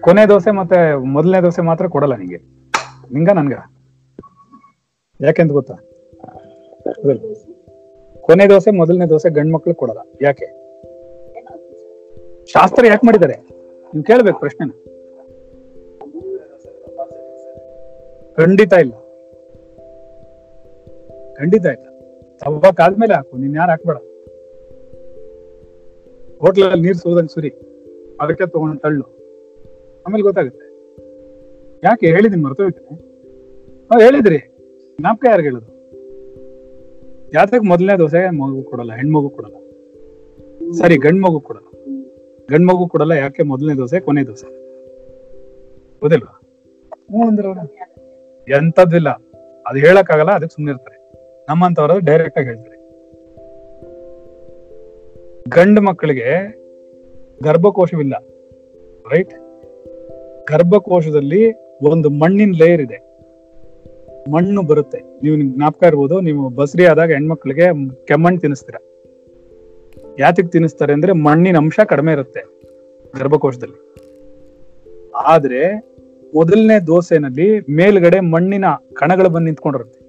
[0.00, 2.42] ಕೊನೆ ದೋಸೆ ಮತ್ತೆ ಮೊದಲನೇ ದೋಸೆ ಮಾತ್ರ ಕೊಡಲ್ಲ ನಿಂಗೆ.
[3.12, 3.52] ನಿಂಗ ನನ್ಗ?
[5.20, 5.74] ಯಾಕೆಂತ ಗೊತ್ತಾ?
[8.30, 10.46] ಕೊನೆ ದೋಸೆ, ಮೊದಲನೇ ದೋಸೆ ಗಂಡ್ ಮಕ್ಳು ಕೊಡಲ್ಲ ಯಾಕೆ?
[12.52, 13.36] ಶಾಸ್ತ್ರ ಯಾಕೆ ಮಾಡಿದ್ದಾರೆ?
[13.92, 14.70] ನೀವು ಕೇಳ್ಬೇಕು ಪ್ರಶ್ನೆನ.
[18.36, 18.92] ಖಂಡಿತ ಇಲ್ಲ.
[21.34, 21.86] ಖಂಡಿತ ಇಲ್ಲ.
[22.40, 23.98] ತವಕ್ ಆದ್ಮೇಲೆ ಹಾಕು, ನೀನ್ ಯಾರು ಹಾಕ್ಬೇಡ.
[26.40, 27.52] ಹೋಟ್ಲಲ್ಲಿ ನೀರ್ ಸೋದಂಗ ಸುರಿ,
[28.20, 29.08] ಅದಕ್ಕೆ ತಗೊಂಡು ತಳ್ಳು.
[30.06, 30.66] ಆಮೇಲೆ ಗೊತ್ತಾಗುತ್ತೆ.
[31.84, 32.96] ಯಾಕೆ ಹೇಳಿದೀನಿ ಮರ್ತೋಯ್ತೇನೆ?
[34.04, 34.40] ಹೇಳಿದ್ರಿ.
[35.00, 35.79] ನಾಪ್ಕ ಯಾರು ಹೇಳುದು?
[37.34, 39.56] ಯಾತಕ್ ಮೊದಲನೇ ದೋಸೆ ಮಗು ಕೊಡಲ್ಲ ಹೆಣ್ಮಗು ಕೊಡಲ್ಲ.
[40.72, 41.66] ಸರಿ ಗಂಡ್ ಮಗು ಕೊಡಲ್ಲ.
[42.50, 44.48] ಗಂಡ್ ಮಗು ಕೊಡಲ್ಲ ಯಾಕೆ ಮೊದಲನೇ ದೋಸೆ ಕೊನೆ ದೋಸೆ
[46.00, 46.40] ಗೊತ್ತಿಲ್ವಾ.
[48.48, 49.10] ಎಂತದ್ದಿಲ್ಲ
[49.66, 50.98] ಅದು ಹೇಳಕ್ಕಾಗಲ್ಲ ಅದಕ್ಕೆ ಸುಮ್ಮನೆ ಇರ್ತಾರೆ.
[51.48, 52.76] ನಮ್ಮಂತವ್ರ ಡೈರೆಕ್ಟ್ ಆಗಿ ಹೇಳ್ತಾರೆ.
[55.48, 56.26] ಗಂಡ ಮಕ್ಕಳಿಗೆ
[57.42, 58.14] ಗರ್ಭಕೋಶವಿಲ್ಲ
[59.12, 59.34] ರೈಟ್
[60.52, 63.09] ಗರ್ಭಕೋಶದಲ್ಲಿ ಒಂದು ಮಣ್ಣಿನ ಲೇಯರ್ ಇದೆ.
[64.28, 64.98] ಮಣ್ಣು ಬರುತ್ತೆ.
[65.22, 68.74] ನೀವು ನಿಮ್ಗೆ ಜ್ಞಾಪಕ ಇರ್ಬೋದು, ನೀವು ಬಸ್ರಿ ಆದಾಗ ಹೆಣ್ಮಕ್ಳಿಗೆ ಕೆಮ್ಮಣ್ಣು ತಿನ್ನಿಸ್ತೀರ.
[70.18, 72.40] ಯಾತಕ್ ತಿನ್ನಿಸ್ತಾರೆ ಅಂದ್ರೆ ಮಣ್ಣಿನ ಅಂಶ ಕಡಿಮೆ ಇರುತ್ತೆ
[73.18, 73.94] ಗರ್ಭಕೋಶದಲ್ಲಿ.
[75.14, 75.90] ಆದ್ರೆ
[76.34, 80.00] ಮೊದಲನೇ ದೋಸೆನಲ್ಲಿ ಮೇಲ್ಗಡೆ ಮಣ್ಣಿನ ಕಣಗಳು ಬಂದು ನಿಂತ್ಕೊಂಡಿರುತ್ತೆ.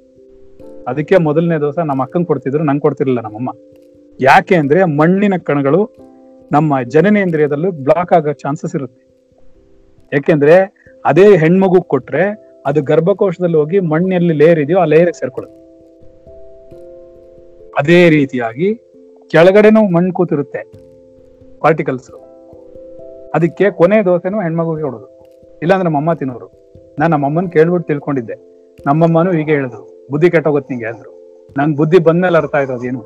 [0.88, 3.50] ಅದಕ್ಕೆ ಮೊದಲನೇ ದೋಸೆ ನಮ್ಮ ಅಕ್ಕನ್ ಕೊಡ್ತಿದ್ರು, ನಂಗೆ ಕೊಡ್ತಿರ್ಲಿಲ್ಲ ನಮ್ಮಮ್ಮ.
[4.20, 5.96] ಯಾಕೆ ಅಂದ್ರೆ ಮಣ್ಣಿನ ಕಣಗಳು
[6.52, 9.12] ನಮ್ಮ ಜನನೇಂದ್ರಿಯದಲ್ಲೂ ಬ್ಲಾಕ್ ಆಗೋ ಚಾನ್ಸಸ್ ಇರುತ್ತೆ.
[10.14, 10.56] ಯಾಕೆಂದ್ರೆ
[11.06, 15.62] ಅದೇ ಹೆಣ್ಮಗು ಕೊಟ್ರೆ ಅದು ಗರ್ಭಕೋಶದಲ್ಲಿ ಹೋಗಿ ಮಣ್ಣಲ್ಲಿ ಲೇಯರ್ ಇದೆಯೋ ಆ ಲೇಯರ್ ಸೇರ್ಕೊಳ್ಳುತ್ತೆ.
[17.78, 18.76] ಅದೇ ರೀತಿಯಾಗಿ
[19.28, 20.72] ಕೆಳಗಡೆನೂ ಮಣ್ಣು ಕೂತಿರುತ್ತೆ
[21.60, 22.12] ಪಾರ್ಟಿಕಲ್ಸ್
[23.34, 25.22] ಅದಕ್ಕೆ ಕೊನೆ ದೋಸೆನೂ ಹೆಣ್ಮಗುಗೆ ಕೊಡೋದು.
[25.62, 26.52] ಇಲ್ಲಾಂದ್ರೆ ನಮ್ಮಮ್ಮ ತಿನ್ನೋರು.
[27.00, 28.34] ನಾನು ನಮ್ಮಮ್ಮನ ಕೇಳ್ಬಿಟ್ಟು ತಿಳ್ಕೊಂಡಿದ್ದೆ.
[28.88, 30.08] ನಮ್ಮಮ್ಮನೂ ಹೀಗೆ ಹೇಳಿದ್ರು.
[30.12, 31.12] ಬುದ್ಧಿ ಕೆಟ್ಟೋಗುತ್ತೆ ನಿಂಗೆ ಅಂದ್ರು.
[31.58, 33.04] ನನ್ ಬುದ್ಧಿ ಬಂದ್ಮೇಲೆ ಅರ್ಥ ಆಯ್ತು ಅದೇನು.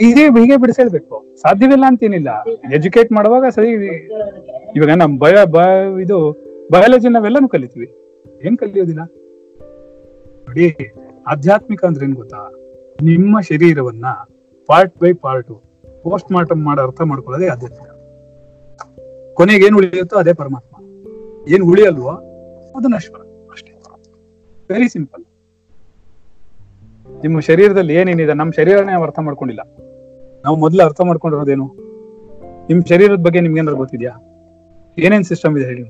[0.00, 1.16] ಇದೇ ಹೀಗೆ ಬಿಡಿಸೇಳ್ಬೇಕು.
[1.36, 2.30] ಸಾಧ್ಯವಿಲ್ಲ ಅಂತೇನಿಲ್ಲ.
[2.74, 3.70] ಎಜುಕೇಟ್ ಮಾಡುವಾಗ ಸರಿ,
[4.76, 5.34] ಇವಾಗ ನಮ್ ಬಯ
[6.02, 6.18] ಇದು
[6.72, 7.88] ಬಯಾಲಜಿ ನಾವೆಲ್ಲಾನು ಕಲಿತೀವಿ.
[8.46, 9.02] ಏನ್ ಕಲಿಯೋದಿಲ್ಲ?
[10.46, 10.66] ನೋಡಿ,
[11.26, 12.40] ಆಧ್ಯಾತ್ಮಿಕ ಅಂದ್ರೆ ಏನ್ ಗೊತ್ತಾ?
[13.02, 14.06] ನಿಮ್ಮ ಶರೀರವನ್ನ
[14.66, 15.52] part by part
[16.02, 17.88] post mortem ಮಾಡಿ ಅರ್ಥ ಮಾಡ್ಕೊಳ್ಳೋದೇ ಆಧ್ಯಾತ್ಮಿಕ.
[19.34, 20.74] ಕೊನೆಗೆ ಏನ್ ಉಳಿಯುತ್ತೋ ಅದೇ ಪರಮಾತ್ಮ.
[21.54, 22.14] ಏನ್ ಉಳಿಯಲ್ವೋ
[22.76, 23.20] ಅದು ನಶ್ವರ
[23.52, 23.72] ಅಷ್ಟೇ.
[24.70, 25.24] ವೆರಿ ಸಿಂಪಲ್
[27.22, 28.34] ನಿಮ್ಮ ಶರೀರದಲ್ಲಿ ಏನೇನಿದೆ?
[28.34, 29.62] ನಮ್ಮ ಶರೀರನೇ ಅರ್ಥ ಮಾಡ್ಕೊಂಡಿಲ್ಲ.
[30.44, 31.76] ನಾವು ಮೊದಲು ಅರ್ಥ ಮಾಡ್ಕೊಂಡಿರೋದೇನು?
[32.68, 34.12] ನಿಮ್ ಶರೀರದ ಬಗ್ಗೆ ನಿಮ್ಗೆ ಏನಾದ್ರು ಗೊತ್ತಿದ್ಯಾ?
[34.98, 35.82] ಏನೇನ್ ಸಿಸ್ಟಮ್ ಇದೆ ಹೇಳಿ.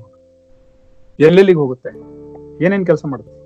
[1.19, 1.89] ಎಲ್ಲೆಲ್ಲಿಗೆ ಹೋಗುತ್ತೆ?
[2.65, 3.41] ಏನೇನ್ ಕೆಲಸ ಮಾಡುತ್ತೆ?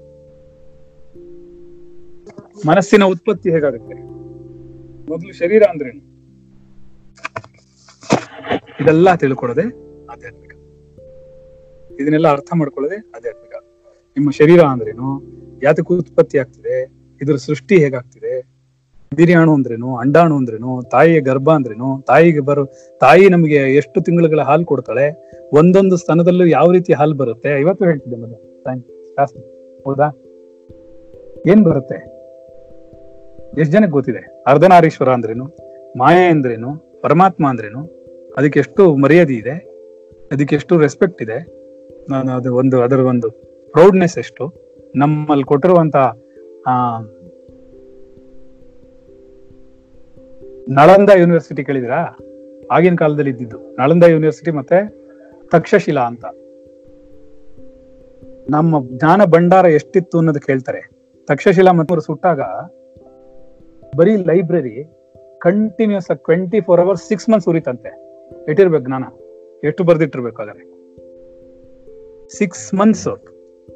[2.67, 3.93] ಮನಸ್ಸಿನ ಉತ್ಪತ್ತಿ ಹೇಗಾಗುತ್ತೆ?
[5.11, 6.15] ಮೊದಲು ಶರೀರ ಅಂದ್ರೇನು
[8.81, 9.61] ಇದೆಲ್ಲ ತಿಳ್ಕೊಳ್ಳೋದೆ
[10.05, 10.51] ಆಧ್ಯಾತ್ಮಿಕ.
[11.93, 13.51] ಇದನ್ನೆಲ್ಲ ಅರ್ಥ ಮಾಡ್ಕೊಳ್ಳೋದೆ ಆಧ್ಯಾತ್ಮಿಕ.
[14.17, 15.23] ನಿಮ್ಮ ಶರೀರ ಅಂದ್ರೇನು?
[15.63, 16.83] ಯಾತಕ್ಕೆ ಉತ್ಪತ್ತಿ ಆಗ್ತಿದೆ?
[17.21, 18.54] ಇದ್ರ ಸೃಷ್ಟಿ ಹೇಗಾಗ್ತಿದೆ?
[19.17, 22.65] ವೀರ್ಯಾಣು ಅಂದ್ರೇನು, ಅಂಡಾಣು ಅಂದ್ರೇನು, ತಾಯಿಯ ಗರ್ಭ ಅಂದ್ರೇನು, ತಾಯಿಗೆ ಬರೋ,
[23.01, 27.59] ತಾಯಿ ನಮಗೆ ಎಷ್ಟು ತಿಂಗಳುಗಳ ಹಾಲು ಕೊಡ್ತಾಳೆ, ಒಂದೊಂದು ಸ್ತನದಲ್ಲೂ ಯಾವ ರೀತಿ ಹಾಲು ಬರುತ್ತೆ?
[27.59, 28.55] ಇವತ್ತು ಹೇಳ್ತಿದ್ದೆ ಮೊದಲು.
[29.85, 30.07] ಹೌದಾ?
[31.47, 32.15] ಏನ್ ಬರುತ್ತೆ?
[33.57, 34.43] ಎಷ್ಟ್ ಜನಕ್ಕೆ ಗೊತ್ತಿದೆ?
[34.47, 35.45] ಅರ್ಧನಾರೀಶ್ವರ ಅಂದ್ರೇನು,
[35.97, 37.81] ಮಾಯೆ ಅಂದ್ರೇನು, ಪರಮಾತ್ಮ ಅಂದ್ರೇನು,
[38.37, 39.55] ಅದಕ್ಕೆ ಎಷ್ಟು ಮರ್ಯಾದೆ ಇದೆ,
[40.31, 41.37] ಅದಕ್ಕೆ ಎಷ್ಟು ರೆಸ್ಪೆಕ್ಟ್ ಇದೆ,
[42.09, 43.29] ನಾನು ಅದು ಒಂದು, ಅದರ ಒಂದು
[43.71, 44.53] ಪ್ರೌಡ್ನೆಸ್ ಎಷ್ಟು,
[44.95, 45.95] ನಮ್ಮಲ್ಲಿ ಕೊಟ್ಟಿರುವಂತ
[46.67, 46.75] ಆ
[50.69, 52.17] ನಳಂದ ಯೂನಿವರ್ಸಿಟಿ ಕೇಳಿದಿರಾ?
[52.71, 53.57] ಆಗಿನ ಕಾಲದಲ್ಲಿ ಇದ್ದಿದ್ದು.
[53.75, 54.77] ನಳಂದ ಯೂನಿವರ್ಸಿಟಿ ಮತ್ತೆ
[55.51, 56.25] ತಕ್ಷಶಿಲಾ ಅಂತ.
[58.49, 60.89] ನಮ್ಮ ಜ್ಞಾನ ಭಂಡಾರ ಎಷ್ಟಿತ್ತು ಅನ್ನೋದು ಕೇಳ್ತಾರೆ.
[61.27, 62.41] ತಕ್ಷಶಿಲಾ ಮತ್ತೆ ಸುಟ್ಟಾಗ,
[63.97, 64.83] ಬರೀ ಲೈಬ್ರರಿ
[65.37, 67.89] ಕಂಟಿನ್ಯೂಸ್ ಆಗಿ twenty four hours six months ಉರಿತಂತೆ.
[68.49, 69.03] ಇಟ್ಟಿರ್ಬೇಕು ಜ್ಞಾನ?
[69.63, 70.65] ಎಷ್ಟು ಬರ್ದಿಟ್ಟಿರ್ಬೇಕು ಹಾಗಾದ್ರೆ?
[72.37, 73.07] ಸಿಕ್ಸ್ ಮಂತ್ಸ್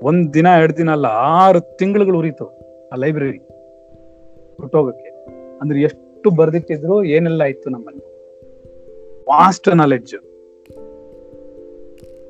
[0.02, 2.46] ಒಂದ್ ದಿನ, ಎರಡು ದಿನ ಅಲ್ಲ, ಆರು ತಿಂಗಳುಗಳು ಉರಿತು
[2.94, 3.38] ಆ ಲೈಬ್ರರಿ
[4.58, 5.10] ಹುಟ್ಟೋಗಕ್ಕೆ
[5.62, 8.10] ಅಂದ್ರೆ ಎಷ್ಟು ಬರ್ದಿಟ್ಟಿದ್ರು, ಏನೆಲ್ಲ ಇತ್ತು ನಮ್ಮಲ್ಲಿ?
[9.30, 10.16] ವಾಸ್ಟ್ ನಾಲೆಡ್ಜ್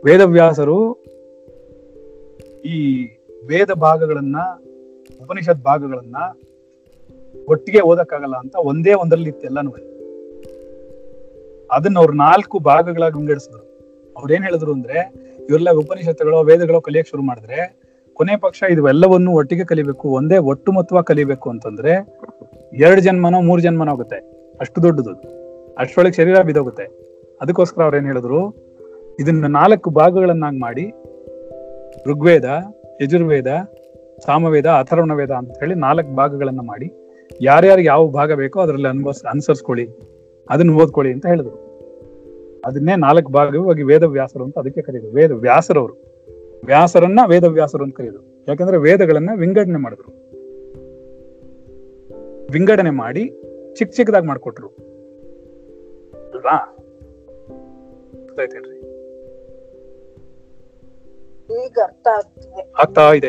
[0.05, 1.03] ವೇದವ್ಯಾಸರು
[2.65, 3.07] ಈ
[3.47, 4.35] ವೇದ ಭಾಗಗಳನ್ನ,
[5.23, 6.15] ಉಪನಿಷತ್ ಭಾಗಗಳನ್ನ
[7.47, 9.71] ಒಟ್ಟಿಗೆ ಓದಕ್ಕಾಗಲ್ಲ ಅಂತ ಒಂದೇ ಒಂದರಲ್ಲಿ ಇತ್ತು ಎಲ್ಲಾನು.
[11.71, 13.63] ಅದನ್ನ ಅವ್ರು ನಾಲ್ಕು ಭಾಗಗಳಾಗಿ ವಿಂಗಡಿಸಿದ್ರು.
[14.17, 15.13] ಅವ್ರು ಏನ್ ಹೇಳಿದ್ರು ಅಂದ್ರೆ
[15.49, 17.88] ಇವೆಲ್ಲ ಉಪನಿಷತ್ತುಗಳು, ವೇದಗಳು ಕಲಿಯಕ್ ಶುರು ಮಾಡಿದ್ರೆ
[18.19, 21.91] ಕೊನೆ ಪಕ್ಷ ಇವೆಲ್ಲವನ್ನು ಒಟ್ಟಿಗೆ ಕಲಿಬೇಕು, ಒಂದೇ ಒಟ್ಟುಮೊತ್ತವಾಗಿ ಕಲಿಬೇಕು ಅಂತಂದ್ರೆ
[22.85, 24.17] ಎರಡು ಜನ್ಮನೋ ಮೂರ್ ಜನ್ಮನೋ ಆಗುತ್ತೆ.
[24.59, 25.13] ಅಷ್ಟು ದೊಡ್ಡದು.
[25.81, 26.85] ಅಷ್ಟರೊಳಗೆ ಶರೀರ ಬಿದೋಗುತ್ತೆ
[27.41, 28.39] ಅದಕ್ಕೋಸ್ಕರ ಅವ್ರು ಏನ್ ಹೇಳಿದ್ರು,
[29.19, 30.85] ಇದನ್ನ ನಾಲ್ಕು ಭಾಗಗಳನ್ನಾಗಿ ಮಾಡಿ,
[32.09, 32.49] ಋಗ್ವೇದ,
[33.01, 33.47] ಯಜುರ್ವೇದ,
[34.25, 36.89] ಸಾಮವೇದ ಅಥರ್ವಣ ವೇದ ಅಂತ ಹೇಳಿ ನಾಲ್ಕು ಭಾಗಗಳನ್ನ ಮಾಡಿ
[37.41, 39.87] ಯಾರ್ಯಾರು ಯಾವ ಭಾಗ ಬೇಕೋ ಅದರಲ್ಲಿ ಅನುಭವಿಸ್ ಅನುಸರಿಸ್ಕೊಳ್ಳಿ,
[40.49, 41.57] ಅದನ್ನ ಓದ್ಕೊಳ್ಳಿ ಅಂತ ಹೇಳಿದ್ರು.
[42.65, 46.08] ಅದನ್ನೇ ನಾಲ್ಕು ಭಾಗವಾಗಿ ವೇದ ವ್ಯಾಸರು ಅಂತ ಅದಕ್ಕೆ ಕರೀತಾರೆ ವೇದ ವ್ಯಾಸರವರು
[46.65, 48.45] ವ್ಯಾಸರನ್ನ ವೇದ ವ್ಯಾಸರು ಅಂತ ಕರೆಯೋದು.
[48.47, 50.29] ಯಾಕಂದ್ರೆ ವೇದಗಳನ್ನ ವಿಂಗಡಣೆ ಮಾಡಿದ್ರು.
[52.51, 53.27] ವಿಂಗಡಣೆ ಮಾಡಿ
[53.75, 54.67] ಚಿಕ್ಕ ಚಿಕ್ಕದಾಗಿ ಮಾಡ್ಕೊಟ್ರು.
[56.31, 56.75] ಅಲ್ವಾ?
[62.79, 63.27] ಆಗ್ತಾ ಇದೆ.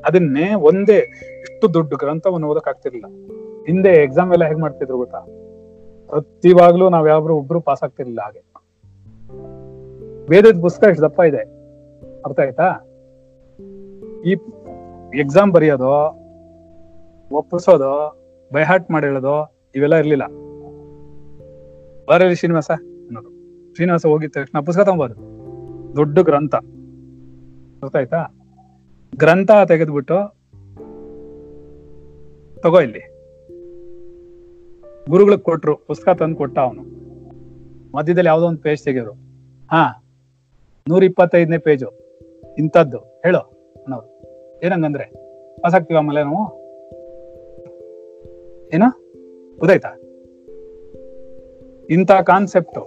[0.00, 0.98] ಅದನ್ನೇ ಒಂದೇ
[1.40, 3.08] ಇಷ್ಟು ದೊಡ್ಡ ಗ್ರಂಥವನ್ನು ಓದಕ್ ಆಗ್ತಿರ್ಲಿಲ್ಲ.
[3.66, 5.20] ಹಿಂದೆ ಎಕ್ಸಾಮ್ ಎಲ್ಲ ಹೇಗ್ ಮಾಡ್ತಿದ್ರು ಗೊತ್ತಾ?
[6.06, 8.44] ಪ್ರತಿವಾಗ್ಲೂ ನಾವ್ ಯಾವ್ರು ಒಬ್ರು ಪಾಸ್ ಆಗ್ತಿರ್ಲಿಲ್ಲ ಹಾಗೆ.
[10.30, 11.59] ವೇದದ ಪುಸ್ತಕ ಎಷ್ಟು ದಪ್ಪ ಇದೆ.
[12.26, 12.68] ಅರ್ಥ ಆಯ್ತಾ?
[14.24, 14.36] ಈ
[15.18, 16.20] ಎಕ್ಸಾಮ್ ಬರೆಯೋದು,
[17.32, 18.20] ಒಪ್ಪಿಸೋದು
[18.52, 20.26] ಬೈಹಾಟ್ ಮಾಡಿ ಹೇಳೋದು, ಇವೆಲ್ಲ ಇರ್ಲಿಲ್ಲ.
[22.08, 23.30] ಬರೀ ಶ್ರೀನಿವಾಸ ಅನ್ನೋದು.
[23.74, 25.14] ಶ್ರೀನಿವಾಸ ಹೋಗಿದ ತಕ್ಷಣ ಪುಸ್ತಕ ತಗೊಬೋದು
[25.96, 26.54] ದೊಡ್ಡ ಗ್ರಂಥ.
[27.80, 28.36] ಗೊತ್ತಾಯ್ತಾ
[29.16, 30.40] ಗ್ರಂಥ ತೆಗೆದ್ಬಿಟ್ಟು
[32.60, 33.10] ತಗೋ ಇಲ್ಲಿ.
[35.10, 36.82] ಗುರುಗಳಿಗೆ ಕೊಟ್ರು, ಪುಸ್ತಕ ತಂದು ಕೊಟ್ಟ ಅವನು.
[37.96, 39.12] ಮಧ್ಯದಲ್ಲಿ ಯಾವುದೋ ಒಂದು ಪೇಜ್ ತೆಗೆದ್ರು.
[39.70, 40.04] ಹಾ
[40.88, 41.99] ನೂರ ಇಪ್ಪತ್ತೈದನೇ ಪೇಜು
[42.60, 43.40] ಇಂಥದ್ದು ಹೇಳು
[43.82, 44.08] ಅನ್ನೋರು.
[44.64, 45.04] ಏನಂಗಂದ್ರೆ
[45.62, 46.42] ಪಾಸ್ ಆಗ್ತೀವಿ ಆಮೇಲೆ ನಾವು
[48.74, 48.84] ಏನ?
[49.58, 49.90] ಗೊತ್ತಾಯ್ತಾ
[51.90, 52.78] ಇಂಥ ಕಾನ್ಸೆಪ್ಟ್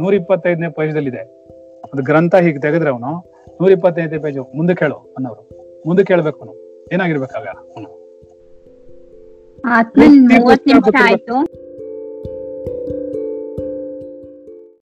[0.00, 1.22] ನೂರ ಇಪ್ಪತ್ತೈದನೇ ಪೇಜದಲ್ಲಿದೆ.
[1.84, 3.10] ಅದು ಗ್ರಂಥ ಹೀಗೆ ತೆಗೆದ್ರೆ ಅವನು
[3.60, 5.42] ನೂರ ಇಪ್ಪತ್ತೈದನೇ ಪೇಜು ಮುಂದಕ್ಕೆ ಹೇಳು ಅನ್ನೋರು.
[5.86, 6.54] ಮುಂದಕ್ಕೆ ಹೇಳ್ಬೇಕು ಅವನು.
[6.92, 7.90] ಏನಾಗಿರ್ಬೇಕಾಗ ಅವನು?